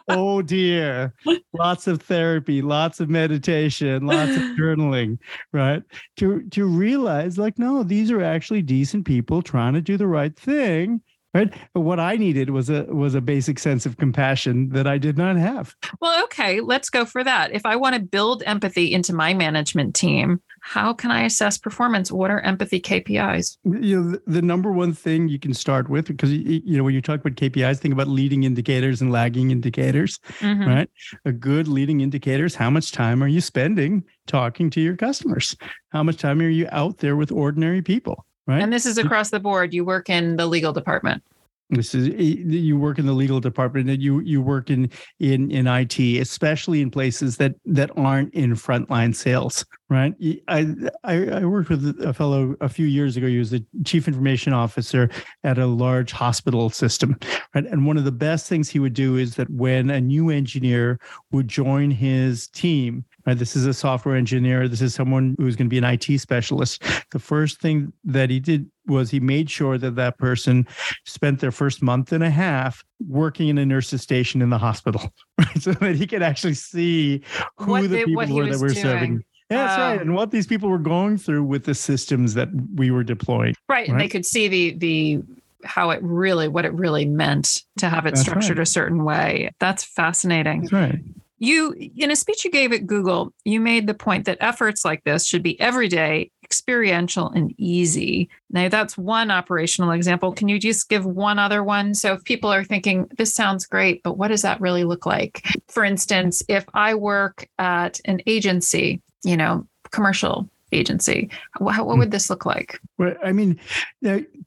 oh 0.09 0.41
dear. 0.41 1.15
Lots 1.53 1.87
of 1.87 2.01
therapy, 2.03 2.63
lots 2.63 3.01
of 3.01 3.11
meditation, 3.11 4.07
lots 4.07 4.35
of 4.35 4.43
journaling, 4.59 5.19
right? 5.53 5.83
To 6.17 6.43
to 6.51 6.65
realize 6.65 7.39
like 7.39 7.59
no, 7.59 7.83
these 7.83 8.11
are 8.11 8.23
actually 8.23 8.63
decent 8.63 9.05
people 9.05 9.43
trying 9.43 9.75
to 9.75 9.83
do 9.83 9.97
the 9.97 10.07
right 10.07 10.35
thing. 10.37 11.03
Right. 11.33 11.55
What 11.75 12.01
I 12.01 12.17
needed 12.17 12.51
was 12.51 12.71
a 12.71 12.83
was 12.85 13.15
a 13.15 13.21
basic 13.21 13.61
sense 13.61 13.87
of 13.87 13.97
compassion 13.99 14.71
that 14.71 14.89
I 14.89 14.99
did 14.99 15.17
not 15.17 15.37
have. 15.37 15.77
Well, 16.01 16.25
okay, 16.25 16.61
let's 16.61 16.91
go 16.91 17.05
for 17.05 17.23
that. 17.23 17.53
If 17.53 17.65
I 17.65 17.77
want 17.77 17.95
to 17.95 18.01
build 18.01 18.43
empathy 18.47 18.93
into 18.93 19.15
my 19.15 19.33
management 19.33 19.95
team, 19.95 20.41
how 20.63 20.93
can 20.93 21.13
I 21.13 21.23
assess 21.23 21.57
performance? 21.57 22.11
What 22.11 22.33
are 22.33 22.41
empathy 22.41 22.81
KPIs? 22.81 23.59
you 23.65 24.03
know 24.03 24.19
the, 24.27 24.43
number 24.43 24.73
one 24.73 24.93
thing 24.93 25.29
you 25.29 25.39
can 25.39 25.55
start 25.55 25.89
with 25.89 26.07
because 26.09 26.33
you 26.33 26.61
you 26.65 26.77
know 26.77 26.83
when 26.83 26.95
you 26.95 27.01
talk 27.03 27.21
about 27.21 27.35
KPIs 27.37 27.79
think 27.79 27.95
about 27.95 28.09
leading 28.09 28.43
indicators 28.43 29.01
and 29.01 29.13
lagging 29.13 29.53
indicators 29.53 30.19
Mhm. 30.41 30.67
right 30.67 30.91
a 31.25 31.33
good 31.33 31.69
leading 31.69 32.01
indicator 32.01 32.45
is 32.45 32.55
how 32.57 32.71
much 32.71 32.91
time 32.91 33.23
are 33.23 33.29
you 33.29 33.41
spending 33.41 34.03
talking 34.27 34.69
to 34.71 34.81
your 34.81 34.97
customers 34.97 35.57
how 35.91 36.03
much 36.03 36.17
time 36.17 36.41
are 36.41 36.49
you 36.49 36.67
out 36.73 36.99
there 36.99 37.15
with 37.17 37.31
ordinary 37.31 37.83
people 37.83 38.27
right 38.51 38.63
And 38.63 38.73
this 38.73 38.85
is 38.87 38.99
across 38.99 39.31
the 39.31 39.41
board. 39.41 39.73
You 39.73 39.85
work 39.85 40.11
in 40.11 40.37
the 40.37 40.47
legal 40.47 40.73
department. 40.73 41.23
this 41.71 41.95
is 41.95 42.09
eh, 42.09 42.13
eh, 42.19 42.59
you 42.69 42.77
work 42.77 42.99
in 42.99 43.07
the 43.07 43.13
legal 43.13 43.39
department 43.39 43.89
and 43.89 44.03
you 44.03 44.19
you 44.21 44.43
work 44.43 44.71
in 44.71 44.91
in 45.21 45.51
in 45.53 45.69
IT 45.69 45.99
especially 46.21 46.81
in 46.81 46.91
places 46.91 47.37
that 47.37 47.55
that 47.65 47.91
aren't 47.97 48.35
in 48.35 48.55
frontline 48.55 49.15
sales 49.15 49.65
right 49.89 50.13
I 50.49 50.75
I, 51.05 51.15
I 51.29 51.45
worked 51.45 51.71
with 51.71 52.01
a 52.01 52.13
fellow 52.13 52.57
a 52.61 52.69
few 52.69 52.87
years 52.87 53.17
ago 53.17 53.29
he 53.29 53.39
was 53.39 53.51
the 53.51 53.65
chief 53.85 54.09
information 54.09 54.53
officer 54.53 55.09
at 55.45 55.59
a 55.59 55.67
large 55.67 56.11
hospital 56.11 56.71
system 56.71 57.17
right 57.55 57.65
and 57.65 57.87
one 57.87 57.97
of 57.97 58.05
the 58.05 58.19
best 58.29 58.49
things 58.49 58.69
he 58.69 58.81
would 58.81 58.95
do 58.95 59.17
is 59.17 59.37
that 59.37 59.49
when 59.51 59.91
a 59.91 60.01
new 60.01 60.29
engineer 60.31 60.99
would 61.31 61.47
join 61.47 61.93
his 61.93 62.49
team 62.49 63.05
right 63.27 63.39
this 63.39 63.55
is 63.57 63.67
a 63.67 63.75
software 63.75 64.17
engineer 64.17 64.69
this 64.69 64.81
is 64.81 64.95
someone 64.95 65.35
who's 65.39 65.57
going 65.57 65.67
to 65.67 65.71
be 65.71 65.79
an 65.79 65.85
IT 65.85 66.19
specialist 66.21 66.83
the 67.13 67.19
first 67.19 67.61
thing 67.61 67.93
that 68.05 68.31
he 68.31 68.41
did 68.41 68.71
was 68.87 69.11
he 69.11 69.21
made 69.21 69.49
sure 69.51 69.79
that 69.79 69.95
that 69.97 70.19
person 70.19 70.67
spent 71.05 71.41
their 71.41 71.53
first 71.53 71.83
month 71.83 72.13
and 72.13 72.25
a 72.25 72.31
half 72.31 72.83
working 73.09 73.49
in 73.49 73.59
a 73.59 73.65
nurse's 73.67 74.03
station 74.03 74.43
in 74.43 74.51
the 74.51 74.59
hospital, 74.59 75.13
right? 75.39 75.63
So 75.63 75.73
that 75.75 75.95
he 75.95 76.09
could 76.09 76.23
actually 76.23 76.55
see 76.55 77.23
who 77.57 77.71
What 77.71 77.83
the 77.83 77.89
they- 77.89 78.05
people 78.07 78.35
were 78.35 78.47
that 78.49 78.59
we're 78.61 78.69
doing. 78.69 78.83
serving. 78.83 79.25
Yeah, 79.49 79.67
that's 79.67 79.79
right. 79.79 79.93
Um, 79.95 80.01
And 80.01 80.15
what 80.17 80.33
these 80.33 80.47
people 80.49 80.69
were 80.69 80.79
going 80.79 81.19
through 81.19 81.45
with 81.45 81.65
the 81.65 81.75
systems 81.75 82.35
that 82.35 82.49
we 82.75 82.91
were 82.91 83.05
deploying. 83.05 83.55
Right. 83.69 83.89
And 83.89 84.01
they 84.01 84.09
could 84.09 84.27
see 84.27 84.49
the 84.49 84.73
the 84.75 85.23
how 85.65 85.91
it 85.91 86.01
really 86.03 86.49
what 86.49 86.65
it 86.65 86.73
really 86.73 87.05
meant 87.05 87.63
to 87.79 87.89
have 87.89 88.07
it 88.07 88.11
That's 88.15 88.23
structured 88.23 88.59
right. 88.59 88.63
a 88.63 88.67
certain 88.67 89.05
way. 89.05 89.51
That's 89.61 89.85
fascinating. 89.85 90.63
That's 90.63 90.73
right. 90.73 90.99
You 91.41 91.75
in 91.97 92.11
a 92.11 92.17
speech 92.17 92.45
you 92.45 92.51
gave 92.51 92.73
at 92.73 92.87
Google, 92.87 93.33
you 93.45 93.61
made 93.61 93.87
the 93.87 93.95
point 93.95 94.27
that 94.27 94.39
efforts 94.41 94.85
like 94.85 95.03
this 95.05 95.27
should 95.27 95.43
be 95.43 95.59
everyday, 95.59 96.31
experiential, 96.45 97.31
and 97.31 97.55
easy. 97.57 98.29
Now 98.51 98.69
that's 98.69 98.99
one 98.99 99.31
operational 99.31 99.93
example. 99.93 100.33
Can 100.33 100.49
you 100.49 100.59
just 100.59 100.91
give 100.91 101.07
one 101.07 101.39
other 101.39 101.65
one? 101.65 101.95
So 101.95 102.13
if 102.13 102.25
people 102.25 102.53
are 102.53 102.63
thinking, 102.63 103.07
this 103.17 103.35
sounds 103.35 103.65
great, 103.67 104.03
but 104.03 104.19
what 104.19 104.29
does 104.29 104.43
that 104.43 104.61
really 104.61 104.85
look 104.85 105.07
like? 105.07 105.43
For 105.69 105.83
instance, 105.83 106.43
if 106.47 106.67
I 106.75 106.95
work 106.95 107.49
at 107.59 108.01
an 108.05 108.21
agency, 108.27 109.01
you 109.25 109.37
know, 109.39 109.67
commercial 109.91 110.47
agency, 110.73 111.31
what, 111.59 111.87
what 111.87 111.99
would 111.99 112.11
this 112.11 112.31
look 112.31 112.47
like? 112.47 112.81
Well, 112.99 113.15
I 113.25 113.33
mean, 113.33 113.59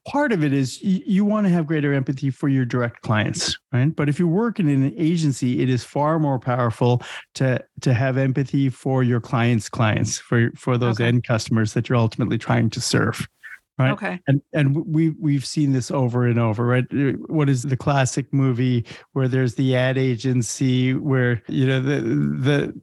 part 0.06 0.32
of 0.32 0.42
it 0.44 0.52
is 0.52 0.82
you, 0.82 1.02
you 1.06 1.24
want 1.24 1.46
to 1.46 1.52
have 1.52 1.66
greater 1.66 1.92
empathy 1.92 2.30
for 2.30 2.48
your 2.48 2.64
direct 2.64 3.02
clients, 3.02 3.58
right? 3.72 3.94
But 3.94 4.08
if 4.08 4.18
you're 4.18 4.28
working 4.28 4.68
in 4.68 4.82
an 4.82 4.94
agency, 4.96 5.60
it 5.62 5.68
is 5.68 5.84
far 5.84 6.18
more 6.18 6.38
powerful 6.38 7.02
to 7.34 7.62
to 7.80 7.94
have 7.94 8.16
empathy 8.16 8.70
for 8.70 9.02
your 9.02 9.20
clients' 9.20 9.68
clients, 9.68 10.18
for 10.18 10.50
for 10.56 10.78
those 10.78 11.00
Okay. 11.00 11.08
end 11.08 11.24
customers 11.24 11.74
that 11.74 11.88
you're 11.88 11.98
ultimately 11.98 12.38
trying 12.38 12.70
to 12.70 12.80
serve. 12.80 13.28
Right. 13.76 13.90
Okay. 13.90 14.20
And 14.28 14.40
and 14.52 14.86
we 14.86 15.10
we've 15.18 15.44
seen 15.44 15.72
this 15.72 15.90
over 15.90 16.26
and 16.28 16.38
over, 16.38 16.64
right? 16.64 16.84
Uh, 16.92 17.12
What 17.26 17.48
is 17.48 17.62
the 17.62 17.76
classic 17.76 18.32
movie 18.32 18.84
where 19.14 19.26
there's 19.26 19.56
the 19.56 19.74
ad 19.74 19.98
agency 19.98 20.94
where 20.94 21.42
you 21.48 21.66
know 21.66 21.80
the 21.80 22.00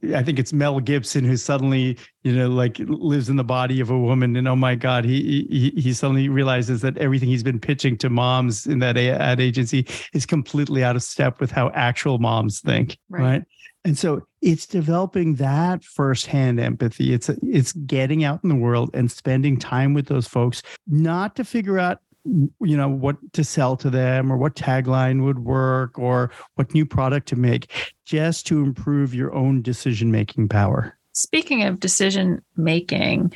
the 0.00 0.14
I 0.14 0.22
think 0.22 0.38
it's 0.38 0.52
Mel 0.52 0.80
Gibson 0.80 1.24
who 1.24 1.38
suddenly 1.38 1.96
you 2.24 2.36
know 2.36 2.50
like 2.50 2.78
lives 2.78 3.30
in 3.30 3.36
the 3.36 3.44
body 3.44 3.80
of 3.80 3.88
a 3.88 3.98
woman 3.98 4.36
and 4.36 4.46
oh 4.46 4.54
my 4.54 4.74
god 4.74 5.06
he 5.06 5.46
he 5.50 5.80
he 5.80 5.92
suddenly 5.94 6.28
realizes 6.28 6.82
that 6.82 6.98
everything 6.98 7.30
he's 7.30 7.42
been 7.42 7.58
pitching 7.58 7.96
to 7.98 8.10
moms 8.10 8.66
in 8.66 8.80
that 8.80 8.98
ad 8.98 9.40
agency 9.40 9.86
is 10.12 10.26
completely 10.26 10.84
out 10.84 10.94
of 10.94 11.02
step 11.02 11.40
with 11.40 11.50
how 11.50 11.70
actual 11.70 12.18
moms 12.18 12.60
think, 12.60 12.98
Right. 13.08 13.22
right? 13.22 13.42
And 13.84 13.98
so 13.98 14.22
it's 14.40 14.66
developing 14.66 15.36
that 15.36 15.82
firsthand 15.82 16.60
empathy. 16.60 17.12
It's 17.12 17.28
it's 17.28 17.72
getting 17.72 18.22
out 18.22 18.40
in 18.42 18.48
the 18.48 18.54
world 18.54 18.90
and 18.94 19.10
spending 19.10 19.58
time 19.58 19.92
with 19.92 20.06
those 20.06 20.28
folks, 20.28 20.62
not 20.86 21.34
to 21.36 21.44
figure 21.44 21.78
out 21.78 21.98
you 22.24 22.76
know 22.76 22.88
what 22.88 23.16
to 23.32 23.42
sell 23.42 23.76
to 23.76 23.90
them 23.90 24.32
or 24.32 24.36
what 24.36 24.54
tagline 24.54 25.24
would 25.24 25.40
work 25.40 25.98
or 25.98 26.30
what 26.54 26.72
new 26.72 26.86
product 26.86 27.26
to 27.28 27.36
make, 27.36 27.92
just 28.04 28.46
to 28.46 28.62
improve 28.62 29.14
your 29.14 29.34
own 29.34 29.62
decision 29.62 30.12
making 30.12 30.48
power. 30.48 30.96
Speaking 31.14 31.64
of 31.64 31.80
decision 31.80 32.40
making, 32.56 33.32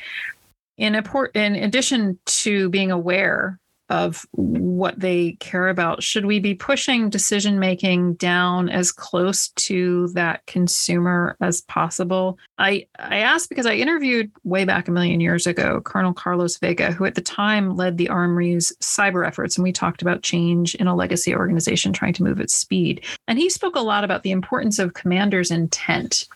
in 0.77 0.95
a 0.95 1.03
in 1.33 1.55
addition 1.55 2.17
to 2.25 2.69
being 2.69 2.91
aware 2.91 3.59
of 3.89 4.25
what 4.31 4.99
they 4.99 5.37
care 5.39 5.69
about, 5.69 6.03
should 6.03 6.25
we 6.25 6.39
be 6.39 6.53
pushing 6.53 7.09
decision 7.09 7.59
making 7.59 8.15
down 8.15 8.69
as 8.69 8.91
close 8.91 9.49
to 9.49 10.07
that 10.09 10.45
consumer 10.45 11.37
as 11.39 11.61
possible? 11.61 12.37
I 12.57 12.87
I 12.99 13.17
asked 13.17 13.49
because 13.49 13.65
I 13.65 13.75
interviewed 13.75 14.31
way 14.43 14.65
back 14.65 14.87
a 14.87 14.91
million 14.91 15.21
years 15.21 15.47
ago 15.47 15.81
Colonel 15.81 16.13
Carlos 16.13 16.57
Vega, 16.57 16.91
who 16.91 17.05
at 17.05 17.15
the 17.15 17.21
time 17.21 17.75
led 17.75 17.97
the 17.97 18.09
Armory's 18.09 18.75
cyber 18.81 19.25
efforts, 19.25 19.57
and 19.57 19.63
we 19.63 19.71
talked 19.71 20.01
about 20.01 20.23
change 20.23 20.75
in 20.75 20.87
a 20.87 20.95
legacy 20.95 21.35
organization 21.35 21.93
trying 21.93 22.13
to 22.13 22.23
move 22.23 22.41
at 22.41 22.49
speed. 22.49 23.03
And 23.27 23.39
he 23.39 23.49
spoke 23.49 23.75
a 23.75 23.81
lot 23.81 24.03
about 24.03 24.23
the 24.23 24.31
importance 24.31 24.79
of 24.79 24.93
commander's 24.93 25.51
intent 25.51 26.27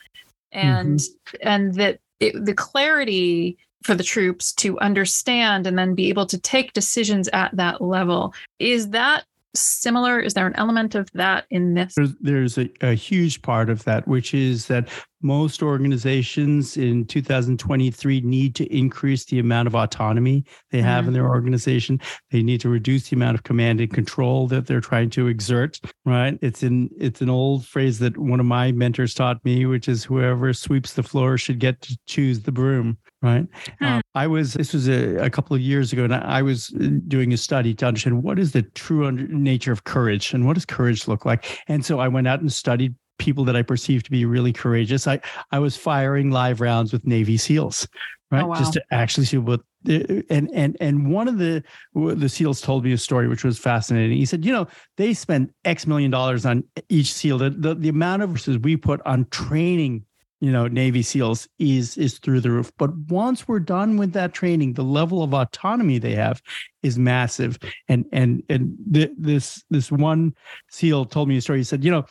and 0.52 1.00
mm-hmm. 1.00 1.38
and 1.42 1.74
that 1.76 2.00
it, 2.20 2.46
the 2.46 2.54
clarity 2.54 3.58
for 3.84 3.96
the 3.96 4.04
troops 4.04 4.54
to 4.54 4.80
understand 4.80 5.68
and 5.68 5.78
then 5.78 5.96
be 5.96 6.10
able 6.10 6.26
to 6.28 6.38
take 6.40 6.74
decisions 6.74 7.28
at 7.34 7.56
that 7.56 7.82
level 7.82 8.34
is 8.60 8.90
that 8.90 9.26
similar? 9.54 10.20
Is 10.20 10.34
there 10.34 10.48
an 10.48 10.56
element 10.56 10.96
of 10.96 11.10
that 11.14 11.46
in 11.50 11.74
this? 11.74 11.96
There's, 12.20 12.58
a, 12.58 12.70
a 12.82 12.94
huge 12.94 13.42
part 13.42 13.70
of 13.70 13.84
that, 13.84 14.08
which 14.08 14.34
is 14.34 14.68
that 14.68 14.90
most 15.22 15.62
organizations 15.62 16.78
in 16.78 17.06
2023 17.06 18.22
need 18.22 18.56
to 18.56 18.66
increase 18.76 19.26
the 19.26 19.40
amount 19.40 19.68
of 19.68 19.76
autonomy 19.76 20.44
they 20.72 20.82
have 20.82 21.02
mm-hmm. 21.02 21.10
in 21.10 21.14
their 21.14 21.30
organization. 21.30 22.00
They 22.32 22.42
need 22.42 22.62
to 22.62 22.70
reduce 22.70 23.10
the 23.10 23.16
amount 23.16 23.36
of 23.36 23.44
command 23.44 23.82
and 23.82 23.94
control 23.94 24.48
that 24.48 24.68
they're 24.68 24.82
trying 24.82 25.10
to 25.12 25.28
exert. 25.28 25.80
Right? 26.06 26.38
It's 26.42 26.64
in 26.64 26.90
it's 26.98 27.22
an 27.22 27.30
old 27.30 27.66
phrase 27.66 28.00
that 28.00 28.18
one 28.18 28.40
of 28.40 28.46
my 28.46 28.72
mentors 28.72 29.14
taught 29.14 29.44
me, 29.46 29.66
which 29.66 29.88
is 29.88 30.04
whoever 30.04 30.54
sweeps 30.54 30.94
the 30.94 31.04
floor 31.04 31.38
should 31.38 31.60
get 31.60 31.82
to 31.82 31.98
choose 32.08 32.42
the 32.42 32.52
broom. 32.52 32.98
Right? 33.22 33.46
Hmm. 33.80 33.86
Um, 33.86 34.02
I 34.16 34.26
was 34.26 34.54
this 34.54 34.74
was 34.74 34.88
a, 34.88 35.18
a, 35.18 35.30
couple 35.30 35.56
of 35.56 35.62
years 35.62 35.94
ago, 35.94 36.04
and 36.04 36.14
I 36.14 36.42
was 36.42 36.70
doing 37.08 37.34
a 37.34 37.38
study 37.38 37.74
to 37.76 37.86
understand 37.86 38.24
what 38.24 38.40
is 38.40 38.52
the 38.52 38.64
true 38.64 39.12
nature 39.12 39.72
of 39.72 39.84
courage 39.84 40.34
and 40.34 40.48
what 40.48 40.56
does 40.56 40.66
courage 40.66 41.08
look 41.08 41.24
like. 41.24 41.62
And 41.68 41.86
so 41.86 42.00
I 42.00 42.08
went 42.08 42.28
out 42.28 42.42
and 42.42 42.52
studied 42.52 42.96
people 43.20 43.46
that 43.46 43.56
I 43.56 43.62
perceived 43.62 44.06
to 44.06 44.12
be 44.12 44.26
really 44.26 44.52
courageous. 44.52 45.08
I 45.08 45.22
I 45.52 45.60
was 45.60 45.78
firing 45.78 46.32
live 46.32 46.62
rounds 46.62 46.92
with 46.92 47.06
Navy 47.06 47.38
SEALs, 47.38 47.88
right? 48.32 48.44
Oh, 48.44 48.48
wow. 48.48 48.56
Just 48.56 48.74
to 48.74 48.84
actually 48.92 49.26
see 49.26 49.38
what 49.38 49.62
and 49.86 50.50
and 50.54 50.76
and 50.80 51.12
one 51.12 51.28
of 51.28 51.38
the 51.38 51.64
the 51.94 52.30
SEALs 52.30 52.60
told 52.60 52.84
me 52.84 52.92
a 52.92 52.98
story 52.98 53.28
which 53.28 53.44
was 53.44 53.60
fascinating. 53.60 54.18
He 54.18 54.26
said, 54.26 54.44
you 54.44 54.52
know, 54.52 54.68
they 54.98 55.14
spend 55.14 55.52
X 55.64 55.86
million 55.86 56.10
dollars 56.12 56.46
on 56.46 56.64
each 56.90 57.14
SEAL. 57.14 57.38
The 57.38 57.50
the, 57.52 57.76
the 57.76 57.90
amount 57.90 58.24
of 58.24 58.34
resources 58.34 58.58
we 58.60 58.78
put 58.78 59.00
on 59.06 59.26
training 59.30 60.06
you 60.42 60.52
know 60.52 60.68
navy 60.68 61.02
seals 61.04 61.48
is 61.60 61.98
is 61.98 62.20
through 62.20 62.42
the 62.42 62.52
roof. 62.52 62.72
But 62.78 62.96
once 63.10 63.48
we're 63.48 63.60
done 63.60 63.96
with 63.98 64.12
that 64.14 64.34
training 64.34 64.74
the 64.74 64.84
level 64.84 65.24
of 65.24 65.34
autonomy 65.34 66.00
they 66.00 66.16
have 66.16 66.42
is 66.84 66.98
massive. 67.00 67.58
And 67.88 68.06
and 68.12 68.44
and 68.50 68.76
th- 68.92 69.12
this 69.18 69.64
this 69.70 69.92
one 69.92 70.36
seal 70.70 71.06
told 71.06 71.30
me 71.30 71.38
a 71.38 71.42
story. 71.42 71.60
He 71.60 71.64
said 71.64 71.84
you 71.84 71.92
know 71.92 72.06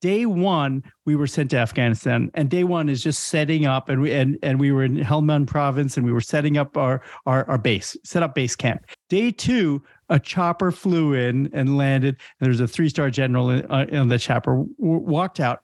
day 0.00 0.24
one 0.24 0.82
we 1.04 1.14
were 1.14 1.26
sent 1.26 1.50
to 1.50 1.58
afghanistan 1.58 2.30
and 2.32 2.48
day 2.48 2.64
one 2.64 2.88
is 2.88 3.02
just 3.02 3.24
setting 3.24 3.66
up 3.66 3.90
and 3.90 4.00
we 4.00 4.12
and, 4.12 4.38
and 4.42 4.58
we 4.58 4.72
were 4.72 4.82
in 4.82 4.96
helmand 4.96 5.46
province 5.46 5.96
and 5.96 6.06
we 6.06 6.12
were 6.12 6.22
setting 6.22 6.56
up 6.56 6.76
our, 6.76 7.02
our 7.26 7.48
our 7.50 7.58
base 7.58 7.96
set 8.02 8.22
up 8.22 8.34
base 8.34 8.56
camp. 8.56 8.86
Day 9.10 9.30
two 9.30 9.82
a 10.08 10.18
chopper 10.18 10.70
flew 10.70 11.12
in 11.14 11.50
and 11.52 11.76
landed 11.76 12.16
and 12.40 12.46
there's 12.46 12.60
a 12.60 12.68
three-star 12.68 13.10
general 13.10 13.50
in, 13.50 13.70
uh, 13.70 13.86
in 13.88 14.08
the 14.08 14.18
chopper 14.18 14.64
w- 14.78 15.00
walked 15.00 15.40
out 15.40 15.63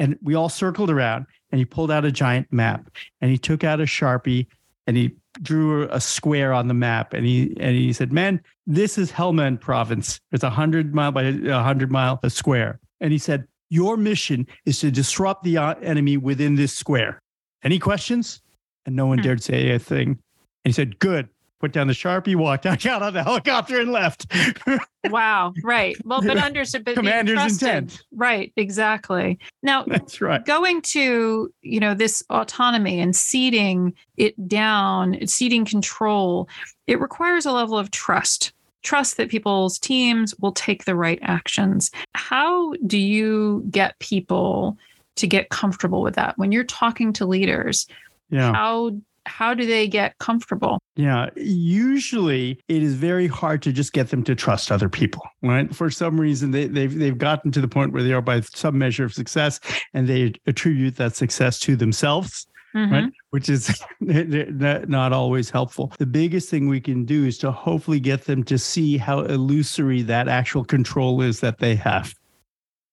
and 0.00 0.18
we 0.20 0.34
all 0.34 0.48
circled 0.48 0.90
around 0.90 1.26
and 1.52 1.60
he 1.60 1.64
pulled 1.64 1.92
out 1.92 2.04
a 2.04 2.10
giant 2.10 2.52
map 2.52 2.90
and 3.20 3.30
he 3.30 3.38
took 3.38 3.62
out 3.62 3.80
a 3.80 3.84
sharpie 3.84 4.48
and 4.88 4.96
he 4.96 5.14
drew 5.42 5.88
a 5.90 6.00
square 6.00 6.52
on 6.52 6.66
the 6.66 6.74
map 6.74 7.14
and 7.14 7.24
he 7.24 7.56
and 7.60 7.76
he 7.76 7.92
said 7.92 8.12
man 8.12 8.40
this 8.66 8.98
is 8.98 9.12
helmand 9.12 9.60
province 9.60 10.20
it's 10.32 10.42
a 10.42 10.50
hundred 10.50 10.92
mile 10.92 11.12
by 11.12 11.22
a 11.22 11.62
hundred 11.62 11.92
mile 11.92 12.18
a 12.24 12.30
square 12.30 12.80
and 13.00 13.12
he 13.12 13.18
said 13.18 13.46
your 13.70 13.96
mission 13.96 14.46
is 14.66 14.80
to 14.80 14.90
disrupt 14.90 15.44
the 15.44 15.56
uh, 15.56 15.74
enemy 15.76 16.16
within 16.16 16.56
this 16.56 16.76
square. 16.76 17.22
Any 17.62 17.78
questions? 17.78 18.42
And 18.84 18.96
no 18.96 19.06
one 19.06 19.18
hmm. 19.18 19.24
dared 19.24 19.42
say 19.42 19.70
a 19.70 19.78
thing. 19.78 20.08
And 20.08 20.18
he 20.64 20.72
said, 20.72 20.98
Good. 20.98 21.28
Put 21.60 21.72
down 21.72 21.86
the 21.86 21.92
sharpie, 21.92 22.34
walked 22.34 22.66
out, 22.66 22.80
got 22.80 23.02
on 23.02 23.12
the 23.12 23.22
helicopter, 23.22 23.80
and 23.80 23.92
left. 23.92 24.26
wow. 25.10 25.52
Right. 25.62 25.96
Well, 26.04 26.22
but 26.22 26.38
understood. 26.38 26.84
But 26.84 26.94
commander's 26.94 27.52
intent. 27.52 28.02
Right. 28.12 28.52
Exactly. 28.56 29.38
Now, 29.62 29.84
that's 29.84 30.20
right. 30.20 30.44
Going 30.44 30.82
to 30.82 31.52
you 31.62 31.80
know 31.80 31.94
this 31.94 32.22
autonomy 32.30 33.00
and 33.00 33.14
ceding 33.14 33.94
it 34.16 34.48
down, 34.48 35.26
ceding 35.26 35.64
control. 35.64 36.48
It 36.86 37.00
requires 37.00 37.46
a 37.46 37.52
level 37.52 37.78
of 37.78 37.90
trust 37.90 38.52
trust 38.82 39.16
that 39.16 39.28
people's 39.28 39.78
teams 39.78 40.34
will 40.38 40.52
take 40.52 40.84
the 40.84 40.94
right 40.94 41.18
actions. 41.22 41.90
How 42.14 42.72
do 42.86 42.98
you 42.98 43.64
get 43.70 43.98
people 43.98 44.78
to 45.16 45.26
get 45.26 45.50
comfortable 45.50 46.02
with 46.02 46.14
that 46.14 46.38
when 46.38 46.52
you're 46.52 46.64
talking 46.64 47.12
to 47.14 47.26
leaders? 47.26 47.86
Yeah. 48.30 48.52
How 48.52 48.92
how 49.26 49.54
do 49.54 49.66
they 49.66 49.86
get 49.86 50.18
comfortable? 50.18 50.78
Yeah, 50.96 51.30
usually 51.36 52.60
it 52.68 52.82
is 52.82 52.94
very 52.94 53.26
hard 53.26 53.62
to 53.62 53.72
just 53.72 53.92
get 53.92 54.10
them 54.10 54.24
to 54.24 54.34
trust 54.34 54.72
other 54.72 54.88
people, 54.88 55.22
right? 55.42 55.74
For 55.74 55.90
some 55.90 56.20
reason, 56.20 56.50
they, 56.50 56.66
they've 56.66 56.96
they've 56.96 57.18
gotten 57.18 57.50
to 57.52 57.60
the 57.60 57.68
point 57.68 57.92
where 57.92 58.02
they 58.02 58.12
are 58.12 58.22
by 58.22 58.40
some 58.40 58.78
measure 58.78 59.04
of 59.04 59.14
success, 59.14 59.60
and 59.94 60.08
they 60.08 60.32
attribute 60.46 60.96
that 60.96 61.16
success 61.16 61.58
to 61.60 61.76
themselves 61.76 62.46
mm-hmm. 62.74 62.92
right? 62.92 63.12
Which 63.30 63.48
is 63.48 63.82
not 64.00 65.12
always 65.12 65.50
helpful. 65.50 65.92
The 65.98 66.06
biggest 66.06 66.48
thing 66.48 66.68
we 66.68 66.80
can 66.80 67.04
do 67.04 67.24
is 67.24 67.38
to 67.38 67.50
hopefully 67.50 68.00
get 68.00 68.24
them 68.24 68.44
to 68.44 68.58
see 68.58 68.96
how 68.96 69.20
illusory 69.20 70.02
that 70.02 70.28
actual 70.28 70.64
control 70.64 71.22
is 71.22 71.40
that 71.40 71.58
they 71.58 71.74
have. 71.76 72.14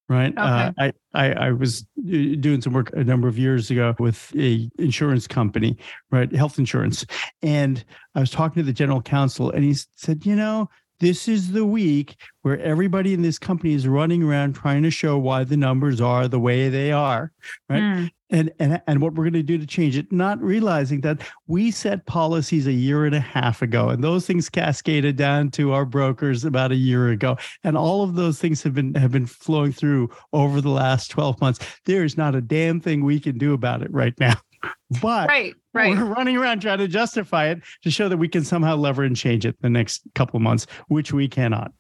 Right. 0.10 0.32
Okay. 0.32 0.40
Uh, 0.40 0.72
I, 0.78 0.94
I 1.14 1.32
I 1.34 1.52
was 1.52 1.86
doing 2.06 2.62
some 2.62 2.72
work 2.72 2.92
a 2.94 3.04
number 3.04 3.28
of 3.28 3.38
years 3.38 3.70
ago 3.70 3.94
with 4.00 4.34
a 4.38 4.70
insurance 4.80 5.28
company, 5.28 5.78
right, 6.12 6.34
health 6.34 6.60
insurance, 6.60 7.06
and 7.42 7.84
I 8.16 8.22
was 8.22 8.32
talking 8.32 8.64
to 8.64 8.66
the 8.66 8.72
general 8.72 9.02
counsel, 9.02 9.52
and 9.52 9.66
he 9.66 9.76
said, 9.98 10.26
you 10.26 10.36
know, 10.36 10.70
this 11.00 11.28
is 11.28 11.52
the 11.52 11.66
week 11.66 12.16
where 12.42 12.60
everybody 12.60 13.14
in 13.14 13.22
this 13.22 13.38
company 13.38 13.74
is 13.74 13.88
running 13.88 14.24
around 14.24 14.54
trying 14.54 14.84
to 14.84 14.92
show 14.92 15.18
why 15.18 15.44
the 15.44 15.58
numbers 15.58 16.02
are 16.02 16.28
the 16.28 16.40
way 16.40 16.70
they 16.70 16.92
are 16.92 17.32
right 17.70 17.82
mm 17.82 18.10
and 18.30 18.52
and 18.60 18.82
and 18.88 19.02
what 19.02 19.14
we're 19.14 19.24
going 19.24 19.34
to 19.34 19.44
do 19.44 19.58
to 19.58 19.66
change 19.66 19.98
it 19.98 20.12
not 20.12 20.42
realizing 20.42 21.02
that 21.02 21.22
we 21.48 21.72
set 21.72 22.06
policies 22.06 22.68
a 22.68 22.72
year 22.72 23.06
and 23.06 23.16
a 23.16 23.20
half 23.20 23.62
ago 23.62 23.90
and 23.90 24.04
those 24.04 24.26
things 24.26 24.50
cascaded 24.50 25.16
down 25.16 25.50
to 25.52 25.72
our 25.72 25.86
brokers 25.86 26.44
about 26.44 26.72
a 26.72 26.76
year 26.76 27.10
ago. 27.10 27.38
And 27.64 27.78
all 27.78 28.04
of 28.04 28.16
those 28.16 28.40
things 28.40 28.62
have 28.64 28.74
been 28.74 28.94
have 28.96 29.12
been 29.12 29.26
flowing 29.26 29.72
through 29.72 30.10
over 30.34 30.62
the 30.62 30.70
last 30.70 31.10
12 31.12 31.40
months. 31.42 31.60
There 31.86 32.04
is 32.04 32.18
not 32.18 32.36
a 32.36 32.42
damn 32.42 32.80
thing 32.80 33.04
we 33.04 33.20
can 33.20 33.38
do 33.38 33.54
about 33.54 33.82
it 33.82 33.92
right 33.92 34.18
now. 34.20 34.36
But 35.02 35.28
right 35.28 35.54
right. 35.74 35.96
we're 35.96 36.06
running 36.06 36.38
around 36.38 36.62
trying 36.62 36.80
to 36.80 36.88
justify 36.88 37.50
it 37.50 37.60
to 37.84 37.92
show 37.92 38.10
that 38.10 38.18
we 38.18 38.28
can 38.28 38.44
somehow 38.44 38.76
lever 38.76 39.04
and 39.04 39.16
change 39.16 39.46
it 39.46 39.62
the 39.62 39.70
next 39.70 40.02
couple 40.16 40.38
of 40.38 40.42
months 40.42 40.66
which 40.88 41.14
we 41.14 41.28
cannot. 41.28 41.72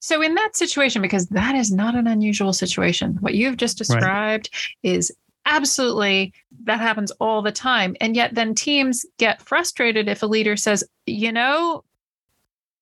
So, 0.00 0.20
in 0.20 0.34
that 0.34 0.54
situation, 0.54 1.00
because 1.00 1.28
that 1.28 1.54
is 1.54 1.72
not 1.72 1.94
an 1.94 2.06
unusual 2.06 2.52
situation, 2.52 3.16
what 3.20 3.34
you've 3.34 3.56
just 3.56 3.78
described 3.78 4.50
right. 4.52 4.92
is 4.92 5.10
absolutely. 5.46 6.32
That 6.64 6.80
happens 6.80 7.10
all 7.12 7.42
the 7.42 7.52
time. 7.52 7.96
And 8.00 8.16
yet 8.16 8.34
then 8.34 8.54
teams 8.54 9.04
get 9.18 9.42
frustrated 9.42 10.08
if 10.08 10.22
a 10.22 10.26
leader 10.26 10.56
says 10.56 10.84
you 11.06 11.32
know 11.32 11.84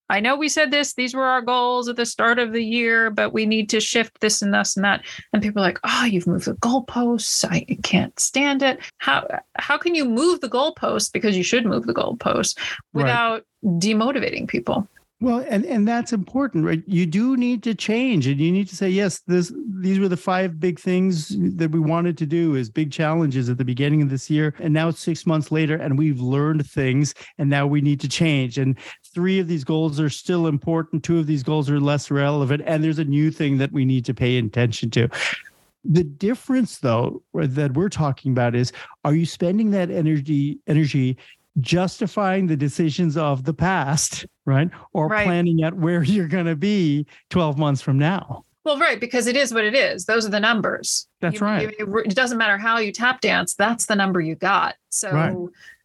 i 0.09 0.19
know 0.19 0.35
we 0.35 0.49
said 0.49 0.71
this 0.71 0.93
these 0.93 1.13
were 1.13 1.23
our 1.23 1.41
goals 1.41 1.87
at 1.87 1.95
the 1.95 2.05
start 2.05 2.39
of 2.39 2.51
the 2.51 2.63
year 2.63 3.09
but 3.09 3.33
we 3.33 3.45
need 3.45 3.69
to 3.69 3.79
shift 3.79 4.19
this 4.21 4.41
and 4.41 4.53
this 4.53 4.75
and 4.75 4.83
that. 4.83 5.03
And 5.31 5.41
people 5.41 5.61
are 5.61 5.65
like 5.65 5.79
oh 5.83 6.05
you've 6.05 6.27
moved 6.27 6.45
the 6.45 6.53
goalposts. 6.55 7.45
I 7.49 7.65
can't 7.83 8.17
stand 8.19 8.61
it. 8.61 8.79
How 8.97 9.27
how 9.55 9.77
can 9.77 9.95
you 9.95 10.05
move 10.05 10.41
the 10.41 10.49
goalposts 10.49 11.11
because 11.11 11.37
you 11.37 11.43
should 11.43 11.65
move 11.65 11.85
the 11.85 11.93
goalposts 11.93 12.57
without 12.93 13.43
right. 13.63 13.79
demotivating 13.79 14.47
people 14.47 14.87
well, 15.23 15.45
and 15.49 15.65
and 15.65 15.87
that's 15.87 16.11
important, 16.11 16.65
right? 16.65 16.83
You 16.85 17.05
do 17.05 17.37
need 17.37 17.63
to 17.63 17.73
change, 17.73 18.27
and 18.27 18.41
you 18.41 18.51
need 18.51 18.67
to 18.67 18.75
say, 18.75 18.89
yes, 18.89 19.19
this 19.19 19.53
these 19.79 19.97
were 19.97 20.09
the 20.09 20.17
five 20.17 20.59
big 20.59 20.77
things 20.77 21.33
that 21.55 21.71
we 21.71 21.79
wanted 21.79 22.17
to 22.17 22.25
do 22.25 22.57
as 22.57 22.69
big 22.69 22.91
challenges 22.91 23.47
at 23.47 23.57
the 23.57 23.63
beginning 23.63 24.01
of 24.01 24.09
this 24.09 24.29
year, 24.29 24.53
and 24.59 24.73
now 24.73 24.89
it's 24.89 24.99
six 24.99 25.25
months 25.25 25.49
later, 25.49 25.77
and 25.77 25.97
we've 25.97 26.19
learned 26.19 26.69
things, 26.69 27.15
and 27.37 27.49
now 27.49 27.65
we 27.65 27.79
need 27.79 28.01
to 28.01 28.09
change. 28.09 28.57
And 28.57 28.77
three 29.13 29.39
of 29.39 29.47
these 29.47 29.63
goals 29.63 29.97
are 29.97 30.09
still 30.09 30.45
important. 30.45 31.05
Two 31.05 31.19
of 31.19 31.25
these 31.25 31.41
goals 31.41 31.69
are 31.69 31.79
less 31.79 32.11
relevant, 32.11 32.61
and 32.65 32.83
there's 32.83 32.99
a 32.99 33.05
new 33.05 33.31
thing 33.31 33.57
that 33.59 33.71
we 33.71 33.85
need 33.85 34.03
to 34.03 34.13
pay 34.13 34.37
attention 34.37 34.89
to. 34.89 35.07
The 35.85 36.03
difference, 36.03 36.79
though, 36.79 37.23
that 37.33 37.75
we're 37.75 37.87
talking 37.87 38.33
about 38.33 38.55
is: 38.55 38.73
Are 39.05 39.15
you 39.15 39.25
spending 39.25 39.71
that 39.71 39.89
energy 39.89 40.59
energy 40.67 41.17
justifying 41.59 42.47
the 42.47 42.57
decisions 42.57 43.17
of 43.17 43.43
the 43.43 43.53
past, 43.53 44.25
right? 44.45 44.69
Or 44.93 45.07
right. 45.07 45.25
planning 45.25 45.63
at 45.63 45.73
where 45.73 46.03
you're 46.03 46.27
going 46.27 46.45
to 46.45 46.55
be 46.55 47.05
12 47.29 47.57
months 47.57 47.81
from 47.81 47.97
now. 47.97 48.45
Well, 48.65 48.79
right, 48.79 48.97
because 48.97 49.27
it 49.27 49.35
is 49.35 49.53
what 49.53 49.65
it 49.65 49.75
is. 49.75 50.05
Those 50.05 50.25
are 50.25 50.29
the 50.29 50.39
numbers. 50.39 51.07
That's 51.19 51.35
you, 51.35 51.45
right. 51.45 51.75
You, 51.77 51.97
it 51.97 52.15
doesn't 52.15 52.37
matter 52.37 52.57
how 52.57 52.77
you 52.77 52.93
tap 52.93 53.19
dance, 53.19 53.55
that's 53.55 53.87
the 53.87 53.95
number 53.95 54.21
you 54.21 54.35
got. 54.35 54.75
So 54.89 55.11
right 55.11 55.35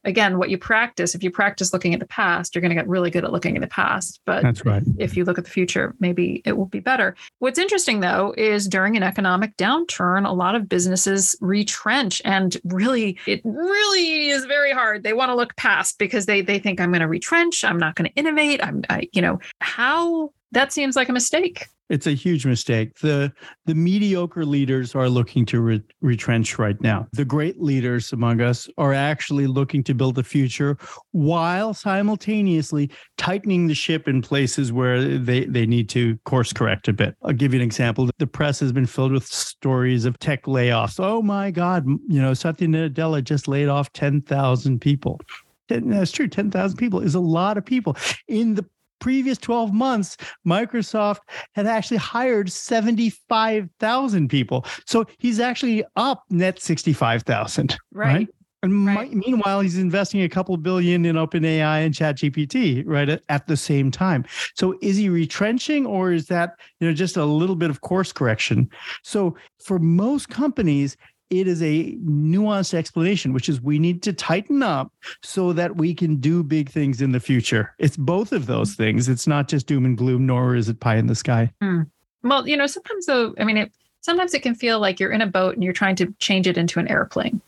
again, 0.04 0.38
what 0.38 0.50
you 0.50 0.58
practice, 0.58 1.14
if 1.14 1.22
you 1.22 1.30
practice 1.30 1.72
looking 1.72 1.94
at 1.94 2.00
the 2.00 2.06
past, 2.06 2.54
you're 2.54 2.62
going 2.62 2.70
to 2.70 2.74
get 2.74 2.88
really 2.88 3.10
good 3.10 3.24
at 3.24 3.32
looking 3.32 3.56
at 3.56 3.60
the 3.60 3.68
past. 3.68 4.20
But 4.24 4.42
that's 4.42 4.64
right. 4.64 4.82
If 4.98 5.16
you 5.16 5.24
look 5.24 5.38
at 5.38 5.44
the 5.44 5.50
future, 5.50 5.94
maybe 6.00 6.42
it 6.44 6.56
will 6.56 6.66
be 6.66 6.80
better. 6.80 7.14
What's 7.38 7.58
interesting 7.58 8.00
though 8.00 8.34
is 8.36 8.68
during 8.68 8.96
an 8.96 9.02
economic 9.02 9.56
downturn, 9.56 10.26
a 10.26 10.32
lot 10.32 10.54
of 10.54 10.68
businesses 10.68 11.36
retrench 11.40 12.22
and 12.24 12.56
really, 12.64 13.18
it 13.26 13.40
really 13.44 14.28
is 14.28 14.44
very 14.44 14.72
hard. 14.72 15.02
They 15.02 15.12
want 15.12 15.30
to 15.30 15.34
look 15.34 15.56
past 15.56 15.98
because 15.98 16.26
they 16.26 16.40
they 16.40 16.58
think 16.58 16.80
I'm 16.80 16.90
going 16.90 17.00
to 17.00 17.08
retrench. 17.08 17.64
I'm 17.64 17.78
not 17.78 17.94
going 17.94 18.10
to 18.10 18.14
innovate. 18.16 18.62
I'm, 18.62 18.82
I, 18.88 19.08
you 19.12 19.22
know, 19.22 19.40
how 19.60 20.30
that 20.52 20.72
seems 20.72 20.96
like 20.96 21.08
a 21.08 21.12
mistake. 21.12 21.66
It's 21.88 22.06
a 22.06 22.12
huge 22.12 22.44
mistake. 22.44 22.98
The 22.98 23.32
the 23.64 23.74
mediocre 23.74 24.44
leaders 24.44 24.94
are 24.94 25.08
looking 25.08 25.46
to 25.46 25.60
re- 25.60 25.82
retrench 26.02 26.58
right 26.58 26.78
now. 26.82 27.06
The 27.12 27.24
great 27.24 27.62
leaders 27.62 28.12
among 28.12 28.42
us 28.42 28.68
are 28.76 28.92
actually 28.92 29.46
looking 29.46 29.82
to 29.84 29.94
build 29.94 30.18
a 30.18 30.22
future 30.22 30.76
while 31.12 31.72
simultaneously 31.72 32.90
tightening 33.16 33.68
the 33.68 33.74
ship 33.74 34.06
in 34.06 34.20
places 34.20 34.70
where 34.70 35.18
they, 35.18 35.46
they 35.46 35.64
need 35.64 35.88
to 35.90 36.18
course 36.26 36.52
correct 36.52 36.88
a 36.88 36.92
bit. 36.92 37.16
I'll 37.22 37.32
give 37.32 37.54
you 37.54 37.60
an 37.60 37.64
example. 37.64 38.10
The 38.18 38.26
press 38.26 38.60
has 38.60 38.70
been 38.70 38.86
filled 38.86 39.12
with 39.12 39.26
stories 39.26 40.04
of 40.04 40.18
tech 40.18 40.44
layoffs. 40.44 41.00
Oh 41.02 41.22
my 41.22 41.50
God, 41.50 41.86
you 41.86 42.20
know, 42.20 42.34
Satya 42.34 42.68
Nadella 42.68 43.24
just 43.24 43.48
laid 43.48 43.68
off 43.68 43.90
10,000 43.94 44.78
people. 44.80 45.20
That's 45.68 46.12
true. 46.12 46.28
10,000 46.28 46.76
people 46.76 47.00
is 47.00 47.14
a 47.14 47.20
lot 47.20 47.58
of 47.58 47.64
people. 47.64 47.96
In 48.26 48.54
the 48.54 48.64
previous 49.00 49.38
12 49.38 49.72
months, 49.72 50.16
Microsoft 50.46 51.20
had 51.52 51.66
actually 51.66 51.98
hired 51.98 52.50
75,000 52.50 54.28
people. 54.28 54.64
So 54.86 55.06
he's 55.18 55.40
actually 55.40 55.84
up 55.96 56.24
net 56.30 56.60
65,000. 56.60 57.76
Right. 57.92 58.06
right? 58.06 58.28
And 58.62 58.86
right. 58.86 59.12
meanwhile, 59.12 59.60
he's 59.60 59.78
investing 59.78 60.22
a 60.22 60.28
couple 60.28 60.56
billion 60.56 61.04
in 61.04 61.14
OpenAI 61.14 61.84
and 61.84 61.94
ChatGPT, 61.94 62.82
right, 62.86 63.08
at, 63.08 63.22
at 63.28 63.46
the 63.46 63.56
same 63.56 63.90
time. 63.92 64.24
So 64.54 64.76
is 64.82 64.96
he 64.96 65.08
retrenching 65.08 65.86
or 65.86 66.12
is 66.12 66.26
that, 66.26 66.54
you 66.80 66.88
know, 66.88 66.92
just 66.92 67.16
a 67.16 67.24
little 67.24 67.54
bit 67.54 67.70
of 67.70 67.82
course 67.82 68.12
correction? 68.12 68.68
So 69.04 69.36
for 69.62 69.78
most 69.78 70.28
companies, 70.28 70.96
it 71.30 71.46
is 71.46 71.62
a 71.62 71.92
nuanced 71.96 72.74
explanation, 72.74 73.32
which 73.32 73.48
is 73.48 73.60
we 73.60 73.78
need 73.78 74.02
to 74.02 74.12
tighten 74.12 74.62
up 74.62 74.92
so 75.22 75.52
that 75.52 75.76
we 75.76 75.94
can 75.94 76.16
do 76.16 76.42
big 76.42 76.70
things 76.70 77.02
in 77.02 77.12
the 77.12 77.20
future. 77.20 77.74
It's 77.78 77.96
both 77.96 78.32
of 78.32 78.46
those 78.46 78.74
things. 78.74 79.08
It's 79.08 79.26
not 79.26 79.48
just 79.48 79.66
doom 79.66 79.84
and 79.84 79.96
gloom, 79.96 80.26
nor 80.26 80.54
is 80.54 80.68
it 80.68 80.80
pie 80.80 80.96
in 80.96 81.06
the 81.06 81.14
sky. 81.14 81.52
Hmm. 81.60 81.82
Well, 82.22 82.48
you 82.48 82.56
know, 82.56 82.66
sometimes 82.66 83.06
though, 83.06 83.34
I 83.38 83.44
mean, 83.44 83.56
it, 83.56 83.72
sometimes 84.00 84.34
it 84.34 84.42
can 84.42 84.54
feel 84.54 84.80
like 84.80 84.98
you're 84.98 85.12
in 85.12 85.20
a 85.20 85.26
boat 85.26 85.54
and 85.54 85.62
you're 85.62 85.72
trying 85.72 85.96
to 85.96 86.14
change 86.18 86.46
it 86.46 86.56
into 86.56 86.80
an 86.80 86.88
airplane 86.88 87.40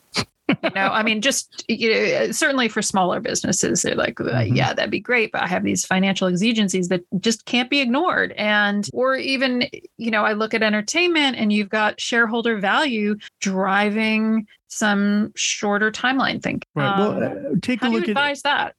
you 0.63 0.71
know 0.75 0.87
i 0.87 1.03
mean 1.03 1.21
just 1.21 1.65
you 1.69 1.93
know, 1.93 2.31
certainly 2.31 2.69
for 2.69 2.83
smaller 2.83 3.21
businesses 3.21 3.83
they're 3.83 3.95
like 3.95 4.17
mm-hmm. 4.17 4.55
yeah 4.55 4.73
that'd 4.73 4.91
be 4.91 5.01
great 5.01 5.33
but 5.33 5.43
i 5.43 5.47
have 5.47 5.65
these 5.65 5.85
financial 5.85 6.29
exigencies 6.29 6.89
that 6.89 7.03
just 7.21 7.45
can't 7.45 7.71
be 7.71 7.81
ignored. 7.81 8.33
And 8.33 8.89
or 8.93 9.17
even 9.17 9.69
you 9.97 10.11
know 10.11 10.25
i 10.25 10.33
look 10.33 10.55
at 10.55 10.63
entertainment 10.63 11.37
and 11.37 11.53
you've 11.53 11.69
got 11.69 12.01
shareholder 12.01 12.59
value 12.59 13.17
driving 13.41 14.47
some 14.69 15.33
shorter 15.35 15.91
timeline 15.91 16.41
thinking. 16.43 16.69
Right. 16.75 16.99
Well 16.99 17.23
um, 17.23 17.23
uh, 17.23 17.57
take 17.61 17.83
a 17.83 17.89
look 17.89 18.05
at 18.05 18.11
advise 18.11 18.43
that 18.43 18.77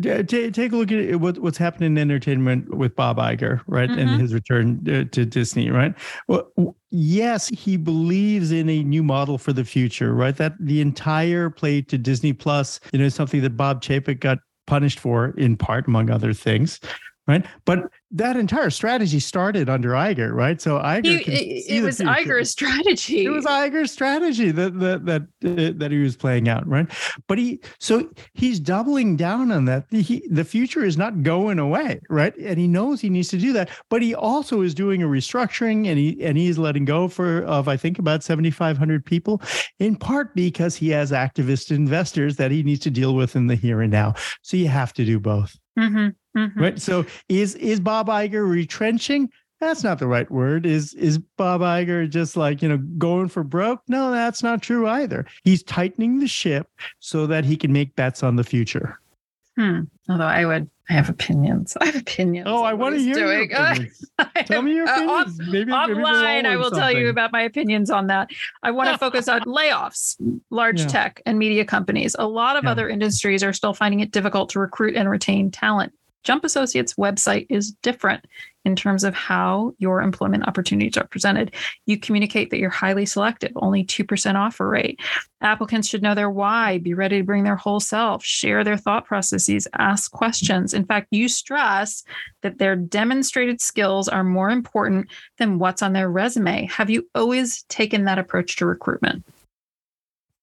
Take, 0.00 0.52
take 0.52 0.72
a 0.72 0.76
look 0.76 0.92
at 0.92 1.16
what, 1.20 1.38
what's 1.38 1.58
happening 1.58 1.92
in 1.92 1.98
entertainment 1.98 2.74
with 2.74 2.94
Bob 2.94 3.18
Iger, 3.18 3.60
right, 3.66 3.88
mm-hmm. 3.88 3.98
and 3.98 4.20
his 4.20 4.32
return 4.32 4.84
to, 4.84 5.04
to 5.06 5.24
Disney, 5.24 5.70
right. 5.70 5.94
Well, 6.28 6.76
yes, 6.90 7.48
he 7.48 7.76
believes 7.76 8.52
in 8.52 8.68
a 8.68 8.82
new 8.82 9.02
model 9.02 9.38
for 9.38 9.52
the 9.52 9.64
future, 9.64 10.14
right. 10.14 10.36
That 10.36 10.54
the 10.60 10.80
entire 10.80 11.50
play 11.50 11.82
to 11.82 11.98
Disney 11.98 12.32
Plus, 12.32 12.80
you 12.92 12.98
know, 12.98 13.08
something 13.08 13.40
that 13.42 13.56
Bob 13.56 13.82
Chapek 13.82 14.20
got 14.20 14.38
punished 14.66 15.00
for 15.00 15.30
in 15.30 15.56
part, 15.56 15.88
among 15.88 16.10
other 16.10 16.32
things, 16.32 16.78
right? 17.26 17.44
But 17.64 17.90
that 18.10 18.36
entire 18.36 18.70
strategy 18.70 19.20
started 19.20 19.68
under 19.68 19.90
Iger, 19.90 20.32
right? 20.32 20.60
So 20.60 20.78
Iger, 20.78 21.20
he, 21.20 21.64
it 21.68 21.82
was 21.82 21.98
Iger's 21.98 22.50
strategy. 22.50 23.24
It 23.24 23.28
was 23.28 23.44
Iger's 23.44 23.92
strategy 23.92 24.50
that 24.50 24.78
that 24.80 25.04
that 25.06 25.22
uh, 25.44 25.72
that 25.78 25.90
he 25.90 25.98
was 25.98 26.16
playing 26.16 26.48
out, 26.48 26.66
right? 26.66 26.86
But 27.26 27.38
he 27.38 27.60
so 27.78 28.10
he's 28.32 28.60
doubling 28.60 29.16
down 29.16 29.52
on 29.52 29.66
that. 29.66 29.86
He, 29.90 30.26
the 30.30 30.44
future 30.44 30.84
is 30.84 30.96
not 30.96 31.22
going 31.22 31.58
away, 31.58 32.00
right? 32.08 32.34
And 32.38 32.58
he 32.58 32.66
knows 32.66 33.00
he 33.00 33.10
needs 33.10 33.28
to 33.28 33.38
do 33.38 33.52
that. 33.52 33.70
But 33.90 34.00
he 34.00 34.14
also 34.14 34.62
is 34.62 34.74
doing 34.74 35.02
a 35.02 35.06
restructuring, 35.06 35.86
and 35.86 35.98
he 35.98 36.22
and 36.22 36.38
he's 36.38 36.58
letting 36.58 36.86
go 36.86 37.08
for 37.08 37.42
of 37.44 37.68
I 37.68 37.76
think 37.76 37.98
about 37.98 38.24
seventy 38.24 38.50
five 38.50 38.78
hundred 38.78 39.04
people, 39.04 39.42
in 39.78 39.96
part 39.96 40.34
because 40.34 40.76
he 40.76 40.88
has 40.90 41.12
activist 41.12 41.70
investors 41.70 42.36
that 42.36 42.50
he 42.50 42.62
needs 42.62 42.80
to 42.80 42.90
deal 42.90 43.14
with 43.14 43.36
in 43.36 43.48
the 43.48 43.54
here 43.54 43.82
and 43.82 43.92
now. 43.92 44.14
So 44.42 44.56
you 44.56 44.68
have 44.68 44.94
to 44.94 45.04
do 45.04 45.20
both. 45.20 45.58
Mm-hmm. 45.78 46.08
Mm-hmm. 46.38 46.60
Right. 46.60 46.80
So 46.80 47.04
is 47.28 47.54
is 47.56 47.80
Bob 47.80 48.08
Iger 48.08 48.48
retrenching? 48.48 49.30
That's 49.60 49.82
not 49.82 49.98
the 49.98 50.06
right 50.06 50.30
word. 50.30 50.66
Is 50.66 50.94
is 50.94 51.18
Bob 51.18 51.62
Iger 51.62 52.08
just 52.08 52.36
like, 52.36 52.62
you 52.62 52.68
know, 52.68 52.78
going 52.96 53.28
for 53.28 53.42
broke? 53.42 53.80
No, 53.88 54.10
that's 54.10 54.42
not 54.42 54.62
true 54.62 54.86
either. 54.86 55.26
He's 55.42 55.62
tightening 55.64 56.20
the 56.20 56.28
ship 56.28 56.68
so 57.00 57.26
that 57.26 57.44
he 57.44 57.56
can 57.56 57.72
make 57.72 57.96
bets 57.96 58.22
on 58.22 58.36
the 58.36 58.44
future. 58.44 59.00
Hmm. 59.56 59.82
Although 60.08 60.24
I 60.24 60.44
would 60.44 60.70
I 60.88 60.94
have 60.94 61.08
opinions. 61.10 61.76
I 61.80 61.86
have 61.86 61.96
opinions. 61.96 62.46
Oh, 62.48 62.62
I 62.62 62.72
want 62.72 62.94
to 62.94 63.00
hear 63.00 63.14
doing. 63.14 63.50
your 63.50 63.60
opinions. 63.60 64.10
tell 64.46 64.62
me 64.62 64.74
your 64.74 64.84
opinions. 64.84 65.10
Uh, 65.10 65.12
off, 65.12 65.48
maybe, 65.48 65.72
offline, 65.72 66.42
maybe 66.42 66.48
I 66.48 66.56
will 66.56 66.64
something. 66.64 66.80
tell 66.80 66.92
you 66.92 67.08
about 67.08 67.32
my 67.32 67.42
opinions 67.42 67.90
on 67.90 68.06
that. 68.06 68.30
I 68.62 68.70
want 68.70 68.90
to 68.90 68.98
focus 68.98 69.28
on 69.28 69.40
layoffs, 69.42 70.16
large 70.50 70.80
yeah. 70.80 70.86
tech 70.86 71.22
and 71.26 71.38
media 71.38 71.64
companies. 71.64 72.16
A 72.18 72.26
lot 72.26 72.56
of 72.56 72.64
yeah. 72.64 72.70
other 72.70 72.88
industries 72.88 73.42
are 73.42 73.52
still 73.52 73.74
finding 73.74 74.00
it 74.00 74.12
difficult 74.12 74.50
to 74.50 74.60
recruit 74.60 74.96
and 74.96 75.10
retain 75.10 75.50
talent. 75.50 75.92
Jump 76.24 76.44
Associates 76.44 76.94
website 76.94 77.46
is 77.48 77.72
different 77.82 78.24
in 78.64 78.76
terms 78.76 79.02
of 79.02 79.14
how 79.14 79.72
your 79.78 80.02
employment 80.02 80.46
opportunities 80.46 80.96
are 80.98 81.06
presented. 81.06 81.54
You 81.86 81.98
communicate 81.98 82.50
that 82.50 82.58
you're 82.58 82.68
highly 82.68 83.06
selective, 83.06 83.52
only 83.56 83.84
2% 83.84 84.34
offer 84.34 84.68
rate. 84.68 85.00
Applicants 85.40 85.88
should 85.88 86.02
know 86.02 86.14
their 86.14 86.28
why, 86.28 86.78
be 86.78 86.92
ready 86.92 87.18
to 87.18 87.24
bring 87.24 87.44
their 87.44 87.56
whole 87.56 87.80
self, 87.80 88.24
share 88.24 88.64
their 88.64 88.76
thought 88.76 89.06
processes, 89.06 89.66
ask 89.78 90.10
questions. 90.10 90.74
In 90.74 90.84
fact, 90.84 91.08
you 91.10 91.28
stress 91.28 92.04
that 92.42 92.58
their 92.58 92.76
demonstrated 92.76 93.60
skills 93.60 94.08
are 94.08 94.24
more 94.24 94.50
important 94.50 95.08
than 95.38 95.58
what's 95.58 95.82
on 95.82 95.94
their 95.94 96.10
resume. 96.10 96.66
Have 96.66 96.90
you 96.90 97.08
always 97.14 97.62
taken 97.64 98.04
that 98.04 98.18
approach 98.18 98.56
to 98.56 98.66
recruitment? 98.66 99.24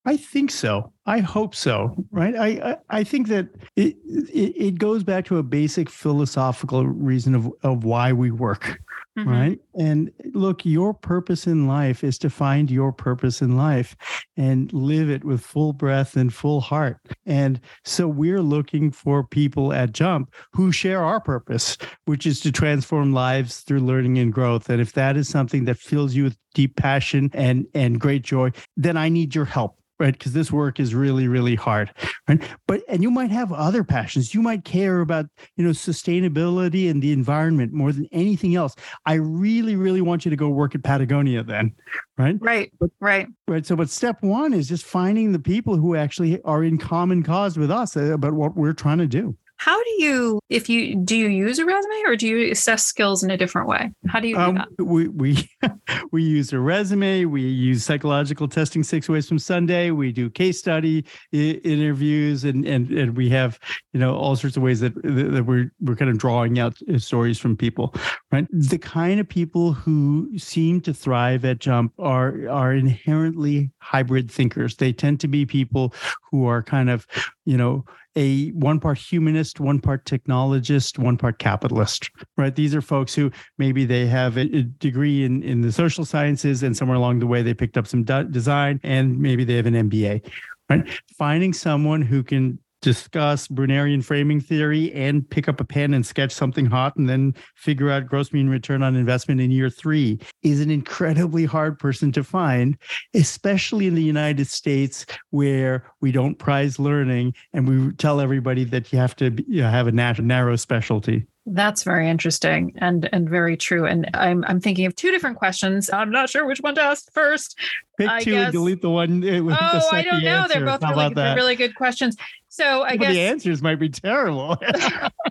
I 0.06 0.18
think 0.18 0.52
so. 0.52 0.92
I 1.08 1.20
hope 1.20 1.56
so. 1.56 1.96
Right. 2.12 2.36
I 2.36 2.48
I, 2.48 2.78
I 2.90 3.04
think 3.04 3.28
that 3.30 3.50
it, 3.76 3.96
it, 4.06 4.54
it 4.56 4.80
goes 4.80 5.04
back 5.04 5.26
to 5.26 5.38
a 5.38 5.44
basic 5.44 5.90
philosophical 5.90 6.86
reason 6.86 7.34
of 7.36 7.52
of 7.64 7.84
why 7.84 8.14
we 8.14 8.32
work. 8.32 8.80
Mm-hmm. 9.18 9.30
Right. 9.30 9.60
And 9.76 10.12
look, 10.34 10.66
your 10.66 10.94
purpose 10.94 11.48
in 11.48 11.68
life 11.68 12.04
is 12.04 12.18
to 12.18 12.30
find 12.30 12.70
your 12.70 12.92
purpose 12.92 13.42
in 13.42 13.56
life 13.56 13.96
and 14.36 14.72
live 14.74 15.10
it 15.10 15.24
with 15.24 15.40
full 15.40 15.72
breath 15.72 16.18
and 16.18 16.34
full 16.34 16.60
heart. 16.60 16.98
And 17.26 17.62
so 17.86 18.10
we're 18.10 18.42
looking 18.42 18.92
for 18.92 19.26
people 19.26 19.72
at 19.72 19.94
Jump 19.94 20.34
who 20.52 20.74
share 20.74 21.02
our 21.02 21.22
purpose, 21.22 21.78
which 22.04 22.26
is 22.26 22.42
to 22.42 22.52
transform 22.52 23.14
lives 23.14 23.62
through 23.62 23.80
learning 23.80 24.18
and 24.18 24.34
growth. 24.34 24.70
And 24.70 24.82
if 24.82 24.92
that 24.94 25.16
is 25.16 25.30
something 25.30 25.64
that 25.64 25.78
fills 25.78 26.14
you 26.14 26.26
with 26.26 26.38
deep 26.54 26.76
passion 26.76 27.32
and 27.34 27.66
and 27.74 28.02
great 28.02 28.24
joy, 28.24 28.52
then 28.76 28.98
I 28.98 29.08
need 29.08 29.34
your 29.34 29.46
help 29.46 29.80
right? 30.00 30.18
Because 30.18 30.34
this 30.34 30.52
work 30.52 30.80
is 30.80 30.94
really 30.94 31.28
really 31.28 31.56
hard 31.56 31.92
right? 32.28 32.42
But 32.68 32.82
and 32.88 33.02
you 33.02 33.12
might 33.12 33.32
have 33.32 33.52
other 33.52 33.84
passions. 33.84 34.34
You 34.34 34.42
might 34.42 34.66
care 34.66 35.02
about 35.02 35.28
you 35.56 35.64
know 35.64 35.72
sustainability 35.72 36.90
and 36.90 37.02
the 37.02 37.12
environment 37.12 37.74
more 37.74 37.92
than 37.92 38.08
anything 38.12 38.56
else. 38.56 38.76
I 39.06 39.14
really 39.16 39.76
really 39.76 40.02
want 40.02 40.26
you 40.26 40.32
to 40.32 40.38
go 40.38 40.50
work 40.50 40.76
at 40.76 40.84
patagonia 40.84 41.44
then 41.44 41.74
right? 42.18 42.38
Right 42.40 42.72
but, 42.80 42.90
right. 43.00 43.28
right 43.48 43.66
so 43.66 43.76
but 43.76 43.90
step 43.90 44.22
one 44.22 44.54
is 44.54 44.68
just 44.68 44.86
finding 44.86 45.32
the 45.32 45.40
people 45.40 45.76
who 45.76 45.96
actually 45.96 46.42
are 46.44 46.64
in 46.64 46.78
common 46.78 47.24
cause 47.24 47.58
with 47.58 47.72
us 47.72 47.98
uh, 47.98 48.14
about 48.14 48.34
what 48.34 48.56
we're 48.56 48.74
trying 48.74 49.00
to 49.00 49.08
do 49.08 49.36
how 49.58 49.82
do 49.84 50.04
you, 50.04 50.40
if 50.50 50.70
you 50.70 50.96
do, 50.96 51.16
you 51.16 51.30
use 51.30 51.60
a 51.60 51.66
resume 51.66 52.04
or 52.06 52.16
do 52.16 52.28
you 52.28 52.52
assess 52.52 52.86
skills 52.86 53.24
in 53.24 53.32
a 53.32 53.38
different 53.38 53.68
way? 53.68 53.92
How 54.08 54.20
do 54.20 54.28
you 54.28 54.36
do 54.36 54.42
um, 54.42 54.56
that? 54.56 54.68
We 54.78 55.08
we 55.08 55.50
we 56.12 56.24
use 56.24 56.52
a 56.54 56.60
resume. 56.60 57.26
We 57.26 57.42
use 57.42 57.84
psychological 57.84 58.48
testing 58.48 58.84
six 58.84 59.08
ways 59.08 59.28
from 59.28 59.40
Sunday. 59.40 59.92
We 59.92 60.12
do 60.12 60.30
case 60.30 60.60
study 60.60 61.06
I- 61.34 61.60
interviews, 61.64 62.44
and 62.44 62.66
and 62.66 62.92
and 62.92 63.16
we 63.16 63.30
have 63.30 63.60
you 63.94 64.00
know 64.00 64.16
all 64.16 64.36
sorts 64.36 64.58
of 64.58 64.64
ways 64.64 64.82
that 64.82 64.94
that 65.04 65.46
we're 65.46 65.72
we're 65.80 65.96
kind 65.96 66.12
of 66.12 66.18
drawing 66.18 66.60
out 66.60 66.78
uh, 66.94 67.00
stories 67.00 67.40
from 67.40 67.56
people, 67.56 67.96
right? 68.32 68.48
The 68.52 68.78
kind 68.78 69.20
of 69.20 69.28
people 69.28 69.74
who 69.74 70.30
seem 70.38 70.82
to 70.82 70.94
thrive 70.94 71.46
at 71.46 71.60
Jump 71.60 71.94
are 71.98 72.48
are 72.50 72.74
inherently 72.74 73.72
hybrid 73.80 74.30
thinkers. 74.30 74.76
They 74.76 74.92
tend 74.92 75.20
to 75.22 75.28
be 75.28 75.46
people 75.46 75.94
who 76.30 76.46
are 76.46 76.62
kind 76.62 76.90
of 76.90 77.08
you 77.46 77.58
know 77.58 77.86
a 78.16 78.50
one 78.52 78.80
part 78.80 78.98
humanist, 78.98 79.60
one 79.60 79.80
part 79.80 80.06
technologist, 80.06 80.98
one 80.98 81.18
part 81.18 81.40
capitalist, 81.40 82.10
right? 82.38 82.56
These 82.56 82.74
are 82.74 82.82
folks 82.82 83.14
who 83.14 83.32
maybe 83.58 83.86
they 83.86 84.08
have 84.08 84.38
a, 84.38 84.46
degree 84.46 85.24
in, 85.24 85.44
in 85.44 85.62
the 85.62 85.72
social 85.72 86.06
sciences 86.06 86.64
and 86.64 86.76
somewhere 86.76 86.98
along 86.98 87.20
the 87.20 87.28
way 87.28 87.42
they 87.42 87.54
picked 87.54 87.78
up 87.78 87.88
some 87.88 88.04
design 88.04 88.80
and 88.84 89.20
maybe 89.20 89.44
they 89.44 89.56
have 89.56 89.66
an 89.66 89.90
MBA, 89.90 90.30
right? 90.70 91.02
Finding 91.18 91.54
someone 91.54 92.02
who 92.02 92.24
can 92.24 92.58
discuss 92.86 93.48
Brunerian 93.48 94.04
framing 94.04 94.40
theory 94.40 94.94
and 94.94 95.28
pick 95.28 95.50
up 95.50 95.60
a 95.60 95.64
pen 95.64 95.92
and 95.92 96.06
sketch 96.06 96.32
something 96.32 96.68
hot 96.68 96.96
and 96.96 97.10
then 97.10 97.34
figure 97.56 97.90
out 97.90 98.06
gross 98.06 98.32
margin 98.32 98.48
return 98.48 98.84
on 98.84 98.96
investment 98.96 99.42
in 99.42 99.50
year 99.50 99.72
three 99.72 100.20
is 100.44 100.62
an 100.62 100.70
incredibly 100.70 101.46
hard 101.46 101.80
person 101.80 102.12
to 102.12 102.24
find, 102.24 102.78
especially 103.16 103.88
in 103.88 103.96
the 103.96 104.04
United 104.04 104.46
States 104.46 105.04
where 105.32 105.84
we 106.00 106.12
don't 106.12 106.38
prize 106.38 106.78
learning 106.78 107.34
and 107.54 107.68
we 107.68 107.92
tell 107.94 108.22
everybody 108.22 108.64
that 108.64 108.94
you 108.94 109.00
have 109.00 109.16
to 109.16 109.32
you 109.48 109.64
know, 109.64 109.70
have 109.72 109.88
a 109.88 110.22
narrow 110.22 110.56
specialty. 110.56 111.26
That's 111.48 111.84
very 111.84 112.10
interesting 112.10 112.74
and 112.78 113.08
and 113.14 113.30
very 113.30 113.56
true. 113.56 113.86
And 113.86 114.10
I'm 114.16 114.44
I'm 114.48 114.60
thinking 114.60 114.86
of 114.88 114.96
two 114.96 115.12
different 115.12 115.38
questions. 115.38 115.92
I'm 115.92 116.10
not 116.10 116.30
sure 116.30 116.46
which 116.46 116.60
one 116.60 116.74
to 116.76 116.82
ask 116.82 117.12
first. 117.14 117.60
Pick 118.00 118.10
I 118.10 118.24
two 118.24 118.32
guess- 118.32 118.46
and 118.46 118.54
delete 118.54 118.82
the 118.82 118.90
one 118.90 119.24
uh, 119.24 119.44
with 119.44 119.56
the 119.56 119.82
Oh, 119.84 119.90
I 119.92 120.02
don't 120.02 120.24
know. 120.24 120.48
They're 120.48 120.66
both 120.66 120.82
How 120.82 120.96
really 120.96 121.36
really 121.36 121.56
good 121.56 121.76
questions. 121.76 122.18
So 122.50 122.82
I 122.82 122.96
Well, 122.96 122.98
guess 122.98 123.14
the 123.14 123.22
answers 123.22 123.62
might 123.62 123.76
be 123.80 123.90
terrible. 123.90 124.58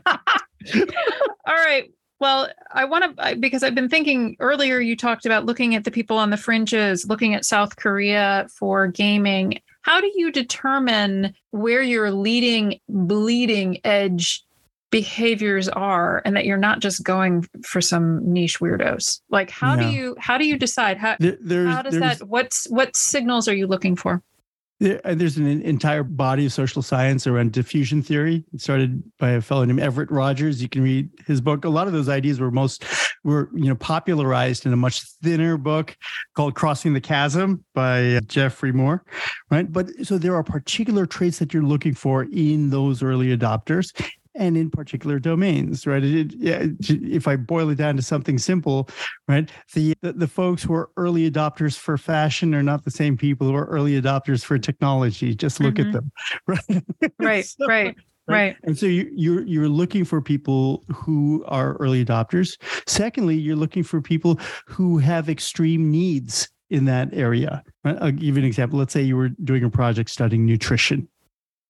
All 0.07 1.55
right. 1.55 1.91
Well, 2.21 2.49
I 2.73 2.85
want 2.85 3.19
to 3.19 3.37
because 3.37 3.63
I've 3.63 3.75
been 3.75 3.89
thinking 3.89 4.37
earlier. 4.39 4.79
You 4.79 4.97
talked 4.97 5.27
about 5.27 5.47
looking 5.47 5.75
at 5.75 5.85
the 5.85 5.91
people 5.91 6.17
on 6.17 6.31
the 6.31 6.37
fringes, 6.37 7.07
looking 7.09 7.35
at 7.35 7.45
South 7.45 7.77
Korea 7.77 8.47
for 8.57 8.87
gaming. 8.87 9.59
How 9.83 10.01
do 10.01 10.11
you 10.15 10.31
determine 10.31 11.35
where 11.51 11.83
your 11.83 12.11
leading, 12.11 12.79
bleeding 12.89 13.79
edge 13.85 14.43
behaviors 14.99 15.69
are, 15.71 16.23
and 16.25 16.37
that 16.37 16.45
you're 16.45 16.57
not 16.57 16.79
just 16.79 17.03
going 17.03 17.45
for 17.65 17.81
some 17.81 18.21
niche 18.33 18.61
weirdos? 18.61 19.21
Like, 19.29 19.51
how 19.51 19.75
Yeah. 19.75 19.83
do 19.83 19.89
you 19.97 20.17
how 20.21 20.39
do 20.39 20.47
you 20.47 20.57
decide 20.57 20.99
how 20.99 21.17
There- 21.19 21.67
how 21.67 21.83
does 21.83 21.99
that 21.99 22.23
what's 22.29 22.67
what 22.71 22.97
signals 22.97 23.49
are 23.49 23.55
you 23.61 23.67
looking 23.67 23.97
for? 23.97 24.23
there- 24.81 25.01
uh, 25.05 25.15
there's 25.15 25.37
an 25.37 25.47
entire 25.63 26.03
body 26.03 26.47
of 26.47 26.53
social 26.53 26.83
science 26.83 27.27
around 27.27 27.53
diffusion 27.53 28.03
theory. 28.03 28.45
It 28.53 28.61
started 28.61 29.03
by 29.19 29.31
a 29.31 29.41
fellow 29.41 29.65
named 29.65 29.81
Everett 29.81 30.11
Rogers. 30.11 30.61
You 30.63 30.69
can 30.69 30.83
read 30.83 31.09
his 31.27 31.41
book. 31.41 31.65
A 31.65 31.69
lot 31.69 31.87
of 31.87 31.93
those 31.93 32.09
ideas 32.09 32.39
were 32.41 32.51
most 32.51 32.85
were 33.25 33.51
you 33.55 33.69
know 33.69 33.77
popularized 33.77 34.67
in 34.67 34.73
a 34.73 34.77
much 34.77 35.03
thinner 35.23 35.57
book 35.57 35.97
called 36.37 36.55
Crossing 36.55 36.93
the 36.93 37.01
Chasm 37.01 37.65
by 37.75 38.17
uh, 38.17 38.21
Geoffrey 38.27 38.73
Moore, 38.73 39.03
right? 39.51 39.73
But 39.73 39.87
so 40.03 40.19
there 40.19 40.35
are 40.37 40.43
particular 40.45 41.05
traits 41.07 41.39
that 41.41 41.53
you're 41.53 41.63
looking 41.75 41.95
for 41.95 42.27
in 42.33 42.71
those 42.71 43.03
early 43.03 43.37
adopters. 43.37 43.87
And 44.37 44.57
in 44.57 44.69
particular 44.71 45.21
domains, 45.21 45.87
right? 45.87 46.03
It, 46.03 46.35
yeah, 46.35 46.67
if 46.81 47.29
I 47.29 47.37
boil 47.37 47.69
it 47.71 47.77
down 47.77 47.95
to 47.97 48.03
something 48.03 48.37
simple, 48.39 48.89
right? 49.29 49.49
The, 49.75 49.95
the 50.03 50.13
the 50.13 50.27
folks 50.29 50.63
who 50.65 50.75
are 50.75 50.91
early 50.97 51.31
adopters 51.31 51.79
for 51.79 51.97
fashion 51.97 52.53
are 52.55 52.63
not 52.63 52.85
the 52.85 52.91
same 52.91 53.17
people 53.17 53.47
who 53.47 53.55
are 53.55 53.67
early 53.67 54.01
adopters 54.01 54.45
for 54.45 54.59
technology. 54.59 55.35
Just 55.37 55.61
look 55.61 55.75
Mhm. 55.77 55.87
at 55.87 55.93
them, 55.93 56.13
right? 56.49 56.85
Right, 57.21 57.45
So- 57.45 57.67
right, 57.69 57.95
right. 58.27 58.57
and 58.65 58.77
so 58.77 58.87
you, 58.87 59.09
you're 59.15 59.43
you're 59.47 59.69
looking 59.69 60.05
for 60.05 60.21
people 60.21 60.83
who 60.93 61.45
are 61.47 61.75
early 61.75 62.05
adopters. 62.05 62.57
Secondly, 62.89 63.37
you're 63.37 63.55
looking 63.55 63.85
for 63.85 64.01
people 64.01 64.41
who 64.67 64.99
have 64.99 65.29
extreme 65.29 65.93
needs 65.93 66.49
in 66.71 66.87
that 66.87 67.11
area. 67.13 67.63
I'll 67.85 68.11
give 68.11 68.37
you 68.37 68.43
an 68.43 68.45
example. 68.45 68.81
Let's 68.81 68.93
say 68.93 69.03
you 69.03 69.17
were 69.17 69.29
doing 69.29 69.63
a 69.63 69.71
project 69.71 70.11
studying 70.11 70.45
nutrition, 70.45 71.07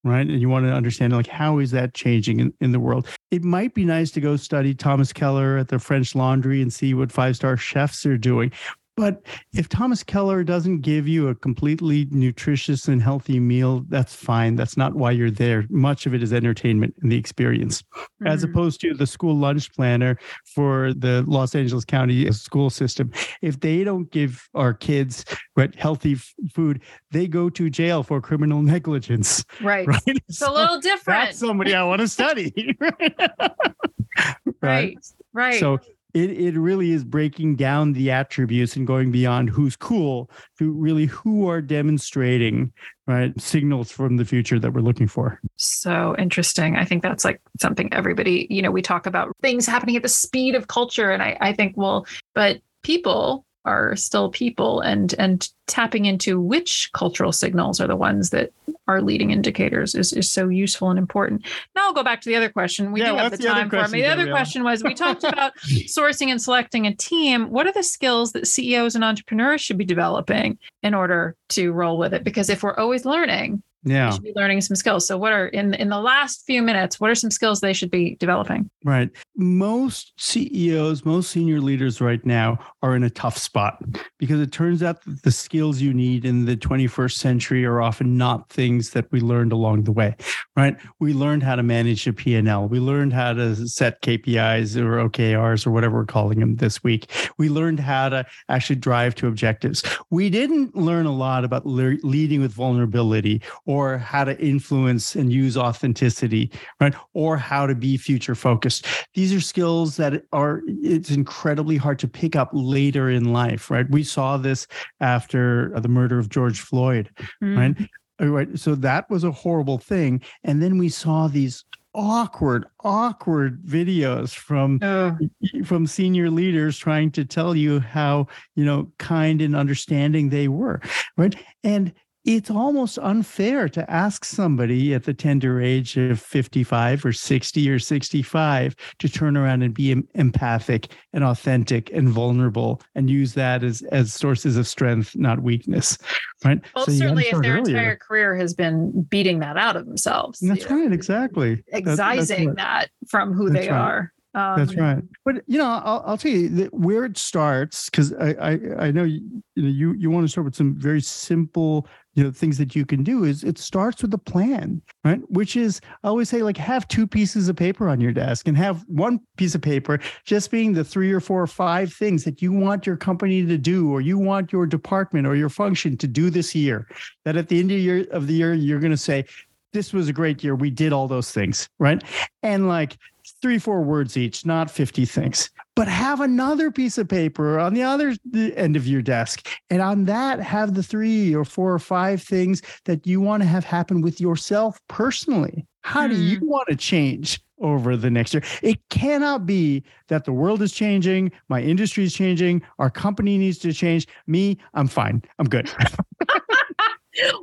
right? 0.05 0.27
And 0.27 0.41
you 0.41 0.49
want 0.49 0.67
to 0.67 0.73
understand 0.73 1.13
like 1.13 1.27
how 1.27 1.59
is 1.59 1.71
that 1.73 1.95
changing 1.95 2.39
in, 2.39 2.55
in 2.61 2.73
the 2.73 2.81
world? 2.81 3.09
It 3.31 3.43
might 3.43 3.75
be 3.75 3.85
nice 3.85 4.11
to 4.13 4.21
go 4.21 4.37
study 4.37 4.75
Thomas 4.75 5.13
Keller 5.13 5.57
at 5.59 5.69
the 5.69 5.79
French 5.79 6.15
Laundry 6.15 6.63
and 6.63 6.73
see 6.73 6.95
what 6.95 7.11
five 7.11 7.37
star 7.37 7.57
chefs 7.57 8.07
are 8.07 8.19
doing. 8.19 8.53
But 8.97 9.23
if 9.53 9.69
Thomas 9.69 10.05
Keller 10.05 10.45
doesn't 10.45 10.83
give 10.83 11.09
you 11.09 11.27
a 11.29 11.35
completely 11.35 12.07
nutritious 12.13 12.87
and 12.87 13.03
healthy 13.03 13.41
meal, 13.41 13.85
that's 13.89 14.15
fine. 14.15 14.55
That's 14.55 14.77
not 14.77 14.95
why 14.95 15.11
you're 15.11 15.33
there. 15.33 15.65
Much 15.69 16.07
of 16.07 16.15
it 16.15 16.23
is 16.23 16.33
entertainment 16.33 16.95
and 17.03 17.11
the 17.11 17.17
experience, 17.17 17.83
as 18.25 18.45
Mhm. 18.45 18.51
opposed 18.51 18.81
to 18.83 18.95
the 18.95 19.07
school 19.07 19.37
lunch 19.37 19.73
planner 19.73 20.17
for 20.55 20.95
the 20.95 21.25
Los 21.27 21.57
Angeles 21.57 21.85
County 21.85 22.31
school 22.31 22.71
system. 22.71 23.11
If 23.43 23.59
they 23.59 23.83
don't 23.83 24.09
give 24.13 24.49
our 24.55 24.73
kids 24.73 25.25
right, 25.57 25.75
healthy 25.75 26.13
f- 26.13 26.33
food, 26.55 26.81
they 27.11 27.27
go 27.27 27.51
to 27.51 27.69
jail 27.71 28.05
for 28.05 28.21
criminal 28.21 28.63
negligence. 28.63 29.45
right. 29.61 29.89
Right. 29.89 30.03
It's 30.29 30.41
a 30.41 30.51
little 30.53 30.79
different. 30.81 31.27
That's 31.27 31.39
somebody 31.39 31.75
I 31.75 31.83
want 31.83 32.01
to 32.01 32.07
study. 32.09 32.53
right. 34.63 34.97
Right. 35.33 35.59
So 35.61 35.79
it, 36.15 36.31
it 36.31 36.59
really 36.59 36.93
is 36.93 37.05
breaking 37.05 37.57
down 37.57 37.93
the 37.93 38.11
attributes 38.11 38.77
and 38.77 38.87
going 38.87 39.11
beyond 39.11 39.51
who's 39.51 39.75
cool 39.75 40.31
to 40.59 40.71
really 40.71 41.07
who 41.07 41.49
are 41.49 41.61
demonstrating 41.61 42.73
right 43.07 43.39
signals 43.39 43.91
from 43.91 44.17
the 44.17 44.25
future 44.25 44.59
that 44.59 44.73
we're 44.73 44.81
looking 44.81 45.09
for. 45.09 45.41
So 45.57 46.15
interesting. 46.17 46.77
I 46.77 46.85
think 46.85 47.03
that's 47.03 47.25
like 47.25 47.41
something 47.61 47.93
everybody, 47.93 48.47
you 48.49 48.63
know, 48.63 48.71
we 48.71 48.81
talk 48.81 49.07
about 49.07 49.37
things 49.43 49.67
happening 49.67 49.97
at 49.97 50.03
the 50.03 50.09
speed 50.09 50.55
of 50.55 50.69
culture. 50.69 51.11
And 51.11 51.23
I, 51.23 51.37
I 51.41 51.53
think, 51.53 51.77
well, 51.77 52.07
but 52.35 52.61
people 52.83 53.45
are 53.65 53.97
still 53.97 54.31
people 54.31 54.81
and 54.81 55.15
and 55.19 55.49
tapping 55.67 56.05
into 56.05 56.41
which 56.41 56.91
cultural 56.93 57.33
signals 57.33 57.81
are 57.81 57.87
the 57.87 57.97
ones 57.97 58.31
that 58.31 58.53
are 58.87 59.01
leading 59.01 59.31
indicators 59.31 59.95
is, 59.95 60.13
is 60.13 60.31
so 60.31 60.49
useful 60.49 60.91
and 60.91 60.99
important. 60.99 61.47
Now 61.75 61.87
I'll 61.87 61.95
go 61.95 62.03
back 62.03 62.21
to 62.23 62.29
the 62.29 62.37
other 62.37 62.51
question. 62.51 62.93
We 62.93 63.01
Yeah, 63.01 63.13
do 63.13 63.17
have 63.17 63.31
the 63.31 63.39
the 63.39 63.45
time 63.45 63.71
for 63.71 63.79
question, 63.79 63.99
The 63.99 64.07
other 64.07 64.31
question 64.31 64.63
was 64.63 64.85
we 64.85 64.93
talked 64.95 65.25
about 65.25 65.57
sourcing 65.59 66.29
and 66.29 66.41
selecting 66.41 66.87
a 66.87 66.95
team. 66.95 67.51
What 67.51 67.67
are 67.67 67.73
the 67.73 67.83
skills 67.83 68.33
that 68.33 68.47
CEOs 68.47 68.95
and 68.95 69.03
entrepreneurs 69.03 69.63
should 69.63 69.79
be 69.79 69.85
developing 69.87 70.59
in 70.83 70.93
order 70.93 71.35
to 71.51 71.73
roll 71.73 71.97
with 71.97 72.13
it? 72.13 72.25
Because 72.25 72.51
if 72.51 72.63
we're 72.63 72.77
always 72.77 73.07
learning, 73.07 73.63
Yeah, 73.85 74.11
should 74.11 74.23
be 74.23 74.33
learning 74.35 74.61
some 74.63 74.77
skills. 74.77 75.07
So, 75.07 75.17
what 75.17 75.33
are 75.33 75.49
in 75.49 75.75
in 75.75 75.89
the 75.89 76.01
last 76.01 76.45
few 76.47 76.63
minutes? 76.63 76.99
What 76.99 77.11
are 77.11 77.15
some 77.15 77.31
skills 77.31 77.61
they 77.61 77.73
should 77.73 77.91
be 77.91 78.17
developing? 78.17 78.71
right. 78.85 79.11
Most 79.37 80.13
CEOs, 80.19 81.05
most 81.05 81.31
senior 81.31 81.61
leaders 81.61 82.01
right 82.01 82.25
now 82.25 82.59
are 82.83 82.95
in 82.95 83.03
a 83.03 83.11
tough 83.11 83.37
spot 83.37 83.83
because 84.19 84.41
it 84.41 84.53
turns 84.53 84.83
out 84.83 85.03
that 85.05 85.23
the 85.23 85.33
skills 85.33 85.81
you 85.81 85.93
need 85.93 86.25
in 86.25 86.45
the 86.45 86.57
21st 86.57 87.15
century 87.15 87.65
are 87.65 87.81
often 87.81 88.17
not 88.17 88.49
things 88.51 88.91
that 88.91 89.11
we 89.11 89.21
learned 89.21 89.53
along 89.53 89.85
the 89.85 89.93
way, 89.93 90.15
right? 90.57 90.77
We 91.01 91.15
learned 91.15 91.43
how 91.43 91.57
to 91.57 91.63
manage 91.63 92.07
a 92.07 92.13
P&L. 92.13 92.69
We 92.69 92.79
learned 92.79 93.13
how 93.13 93.33
to 93.33 93.67
set 93.67 94.03
KPIs 94.03 94.77
or 94.77 95.09
OKRs 95.09 95.67
or 95.67 95.71
whatever 95.71 95.97
we're 95.97 96.07
calling 96.07 96.41
them 96.41 96.57
this 96.57 96.85
week. 96.85 97.11
We 97.39 97.49
learned 97.49 97.81
how 97.81 98.11
to 98.11 98.27
actually 98.49 98.77
drive 98.77 99.15
to 99.17 99.27
objectives. 99.27 99.83
We 100.11 100.31
didn't 100.31 100.77
learn 100.77 101.07
a 101.07 101.13
lot 101.13 101.45
about 101.45 101.67
le- 101.67 101.99
leading 102.03 102.41
with 102.41 102.53
vulnerability 102.53 103.43
or 103.67 103.74
how 103.99 104.25
to 104.25 104.39
influence 104.41 105.15
and 105.15 105.33
use 105.33 105.57
authenticity, 105.57 106.51
right? 106.81 106.95
Or 107.13 107.37
how 107.37 107.67
to 107.67 107.75
be 107.75 107.97
future 107.97 108.35
focused. 108.35 108.87
These 109.15 109.33
are 109.35 109.41
skills 109.41 109.97
that 109.97 110.23
are, 110.33 110.63
it's 110.67 111.11
incredibly 111.11 111.77
hard 111.77 111.99
to 112.01 112.09
pick 112.09 112.37
up 112.37 112.51
later 112.53 113.11
in 113.11 113.33
life, 113.33 113.71
right? 113.71 113.89
We 113.91 114.05
saw 114.05 114.37
this 114.37 114.67
after 115.01 115.73
the 115.81 115.89
murder 115.89 116.19
of 116.19 116.29
George 116.29 116.61
Floyd, 116.61 117.11
right? 117.41 117.75
Uh, 117.79 117.85
Right. 118.21 118.57
So 118.57 118.77
that 118.77 119.11
was 119.11 119.25
a 119.25 119.33
horrible 119.33 119.77
thing. 119.77 120.23
And 120.45 120.63
then 120.63 120.79
we 120.79 120.89
saw 120.89 121.27
these 121.27 121.65
awkward, 121.95 122.65
awkward 122.85 123.61
videos 123.65 124.33
from 124.33 124.79
Oh, 124.83 125.19
from 125.65 125.87
senior 125.87 126.31
leaders 126.31 126.79
trying 126.79 127.11
to 127.13 127.25
tell 127.25 127.57
you 127.57 127.81
how 127.81 128.29
you 128.55 128.65
know 128.65 128.91
kind 128.99 129.41
and 129.41 129.57
understanding 129.57 130.29
they 130.29 130.49
were 130.49 130.81
right 131.17 131.35
and 131.63 131.93
it's 132.25 132.51
almost 132.51 132.99
unfair 133.03 133.69
to 133.69 133.91
ask 133.91 134.25
somebody 134.25 134.95
at 134.95 135.05
the 135.05 135.13
tender 135.13 135.61
age 135.61 135.97
of 135.99 136.19
55 136.21 137.05
or 137.05 137.13
60 137.13 137.71
or 137.71 137.79
65 137.79 138.75
to 138.99 139.09
turn 139.09 139.37
around 139.37 139.63
and 139.63 139.75
be 139.75 139.91
empathic 140.15 140.89
and 141.13 141.23
authentic 141.23 141.91
and 141.93 142.09
vulnerable 142.09 142.81
and 142.95 143.11
use 143.11 143.35
that 143.35 143.63
as 143.63 143.83
as 143.93 144.15
sources 144.15 144.57
of 144.57 144.67
strength 144.67 145.15
not 145.17 145.41
weakness 145.43 145.99
right 146.45 146.61
well, 146.75 146.87
So 146.87 146.93
certainly, 146.93 147.25
if 147.25 147.41
their 147.43 147.59
earlier. 147.59 147.77
entire 147.77 147.97
career 147.97 148.37
has 148.37 148.55
been 148.55 149.03
beating 149.11 149.41
that 149.41 149.57
out 149.59 149.77
of 149.77 149.87
themselves, 149.87 150.39
that's 150.41 150.63
you 150.65 150.69
know, 150.71 150.83
right 150.83 150.93
exactly 150.93 151.57
That- 151.73 151.85
that's 151.85 151.99
excising 152.01 152.49
right. 152.49 152.57
that 152.57 152.89
from 153.09 153.33
who 153.35 153.51
That's 153.51 153.67
they 153.67 153.71
right. 153.73 153.79
are. 153.79 154.13
Um, 154.37 154.59
That's 154.59 154.75
right. 154.75 155.01
But 155.25 155.43
you 155.47 155.59
know, 155.59 155.65
I'll, 155.85 156.03
I'll 156.05 156.19
tell 156.19 156.33
you 156.33 156.69
where 156.73 157.05
it 157.05 157.17
starts 157.17 157.89
because 157.89 158.13
I, 158.15 158.31
I 158.41 158.59
I 158.87 158.91
know 158.91 159.05
you 159.05 159.21
you 159.55 159.63
know 159.63 159.69
you 159.69 159.93
you 159.93 160.11
want 160.11 160.25
to 160.25 160.29
start 160.29 160.45
with 160.47 160.57
some 160.57 160.75
very 160.77 161.01
simple 161.01 161.87
you 162.15 162.23
know 162.23 162.31
things 162.31 162.59
that 162.59 162.75
you 162.75 162.87
can 162.87 163.03
do 163.03 163.25
is 163.25 163.45
it 163.45 163.59
starts 163.59 164.03
with 164.03 164.15
a 164.15 164.19
plan 164.19 164.81
right? 165.05 165.21
Which 165.31 165.57
is 165.57 165.81
i 166.03 166.09
always 166.09 166.29
say 166.29 166.43
like 166.43 166.57
have 166.57 166.87
two 166.89 167.07
pieces 167.07 167.49
of 167.49 167.57
paper 167.57 167.89
on 167.89 168.01
your 168.01 168.13
desk 168.13 168.49
and 168.49 168.57
have 168.57 168.85
one 168.89 169.21
piece 169.37 169.55
of 169.55 169.63
paper 169.63 170.01
just 170.25 170.51
being 170.51 170.73
the 170.73 170.85
three 170.85 171.13
or 171.13 171.21
four 171.21 171.43
or 171.43 171.47
five 171.47 171.93
things 171.93 172.25
that 172.25 172.41
you 172.41 172.53
want 172.53 172.87
your 172.87 172.97
company 172.97 173.45
to 173.45 173.59
do 173.59 173.91
or 173.91 174.01
you 174.01 174.19
want 174.19 174.53
your 174.53 174.67
department 174.67 175.27
or 175.27 175.37
your 175.37 175.49
function 175.49 175.97
to 175.97 176.07
do 176.07 176.31
this 176.31 176.55
year 176.55 176.87
that 177.25 177.37
at 177.37 177.49
the 177.49 177.59
end 177.59 177.71
of, 177.71 177.79
year, 177.79 178.07
of 178.11 178.27
the 178.27 178.35
year 178.35 178.55
you're 178.55 178.81
going 178.81 178.91
to 178.91 178.97
say 178.97 179.25
this 179.73 179.93
was 179.93 180.09
a 180.09 180.13
great 180.13 180.43
year. 180.45 180.55
We 180.55 180.71
did 180.71 180.93
all 180.93 181.09
those 181.09 181.33
things 181.33 181.69
right? 181.79 182.03
And 182.43 182.69
like 182.69 182.97
three, 183.45 183.59
four 183.59 183.83
words 183.83 184.17
each, 184.17 184.47
not 184.47 184.71
50 184.71 185.05
things. 185.05 185.51
But 185.77 185.87
have 185.87 186.23
another 186.23 186.71
piece 186.71 186.97
of 186.97 187.11
paper 187.11 187.59
on 187.59 187.75
the 187.75 187.83
other 187.83 188.15
end 188.33 188.75
of 188.75 188.87
your 188.87 189.03
desk. 189.03 189.47
And 189.69 189.83
on 189.83 190.07
that, 190.07 190.41
have 190.41 190.73
the 190.73 190.83
three 190.83 191.35
or 191.35 191.45
four 191.45 191.75
or 191.75 191.79
five 191.79 192.23
things 192.23 192.63
that 192.87 193.07
you 193.07 193.21
want 193.21 193.43
to 193.43 193.47
have 193.47 193.63
happen 193.63 194.01
with 194.01 194.19
yourself 194.19 194.81
personally. 194.89 195.67
How 195.83 196.09
do 196.09 196.17
you 196.17 196.39
hmm. 196.39 196.47
want 196.47 196.69
to 196.71 196.77
change 196.77 197.39
over 197.59 197.99
the 197.99 198.09
next 198.09 198.33
year? 198.33 198.43
It 198.63 198.79
cannot 198.89 199.45
be 199.45 199.85
that 200.09 200.25
the 200.25 200.33
world 200.33 200.63
is 200.63 200.73
changing, 200.73 201.31
my 201.51 201.61
industry 201.61 202.05
is 202.05 202.15
changing, 202.15 202.63
our 202.79 202.89
company 202.89 203.37
needs 203.37 203.59
to 203.59 203.75
change. 203.75 204.07
Me, 204.27 204.57
I'm 204.73 204.89
fine. 204.89 205.23
I'm 205.39 205.51
good. 205.51 205.71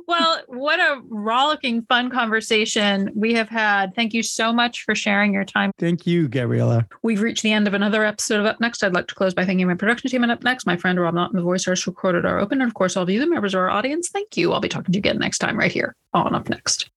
well, 0.06 0.40
what 0.46 0.80
a 0.80 1.00
rollicking, 1.08 1.82
fun 1.82 2.10
conversation 2.10 3.10
we 3.14 3.34
have 3.34 3.48
had. 3.48 3.94
Thank 3.94 4.14
you 4.14 4.22
so 4.22 4.52
much 4.52 4.82
for 4.84 4.94
sharing 4.94 5.32
your 5.32 5.44
time. 5.44 5.72
Thank 5.78 6.06
you, 6.06 6.28
Gabriella. 6.28 6.86
We've 7.02 7.20
reached 7.20 7.42
the 7.42 7.52
end 7.52 7.66
of 7.66 7.74
another 7.74 8.04
episode 8.04 8.40
of 8.40 8.46
Up 8.46 8.60
Next. 8.60 8.82
I'd 8.82 8.94
like 8.94 9.08
to 9.08 9.14
close 9.14 9.34
by 9.34 9.44
thanking 9.44 9.66
my 9.66 9.74
production 9.74 10.10
team 10.10 10.22
and 10.22 10.32
Up 10.32 10.42
Next, 10.42 10.66
my 10.66 10.76
friend 10.76 11.00
Rob 11.00 11.14
Naughton, 11.14 11.36
the 11.36 11.42
voice 11.42 11.66
artist 11.66 11.84
who 11.84 11.90
recorded 11.90 12.26
our 12.26 12.38
open, 12.38 12.60
and 12.60 12.68
of 12.68 12.74
course, 12.74 12.96
all 12.96 13.04
of 13.04 13.10
you, 13.10 13.20
the 13.20 13.26
members 13.26 13.54
of 13.54 13.60
our 13.60 13.70
audience. 13.70 14.08
Thank 14.08 14.36
you. 14.36 14.52
I'll 14.52 14.60
be 14.60 14.68
talking 14.68 14.92
to 14.92 14.96
you 14.96 15.00
again 15.00 15.18
next 15.18 15.38
time 15.38 15.58
right 15.58 15.72
here 15.72 15.94
on 16.12 16.34
Up 16.34 16.48
Next. 16.48 16.92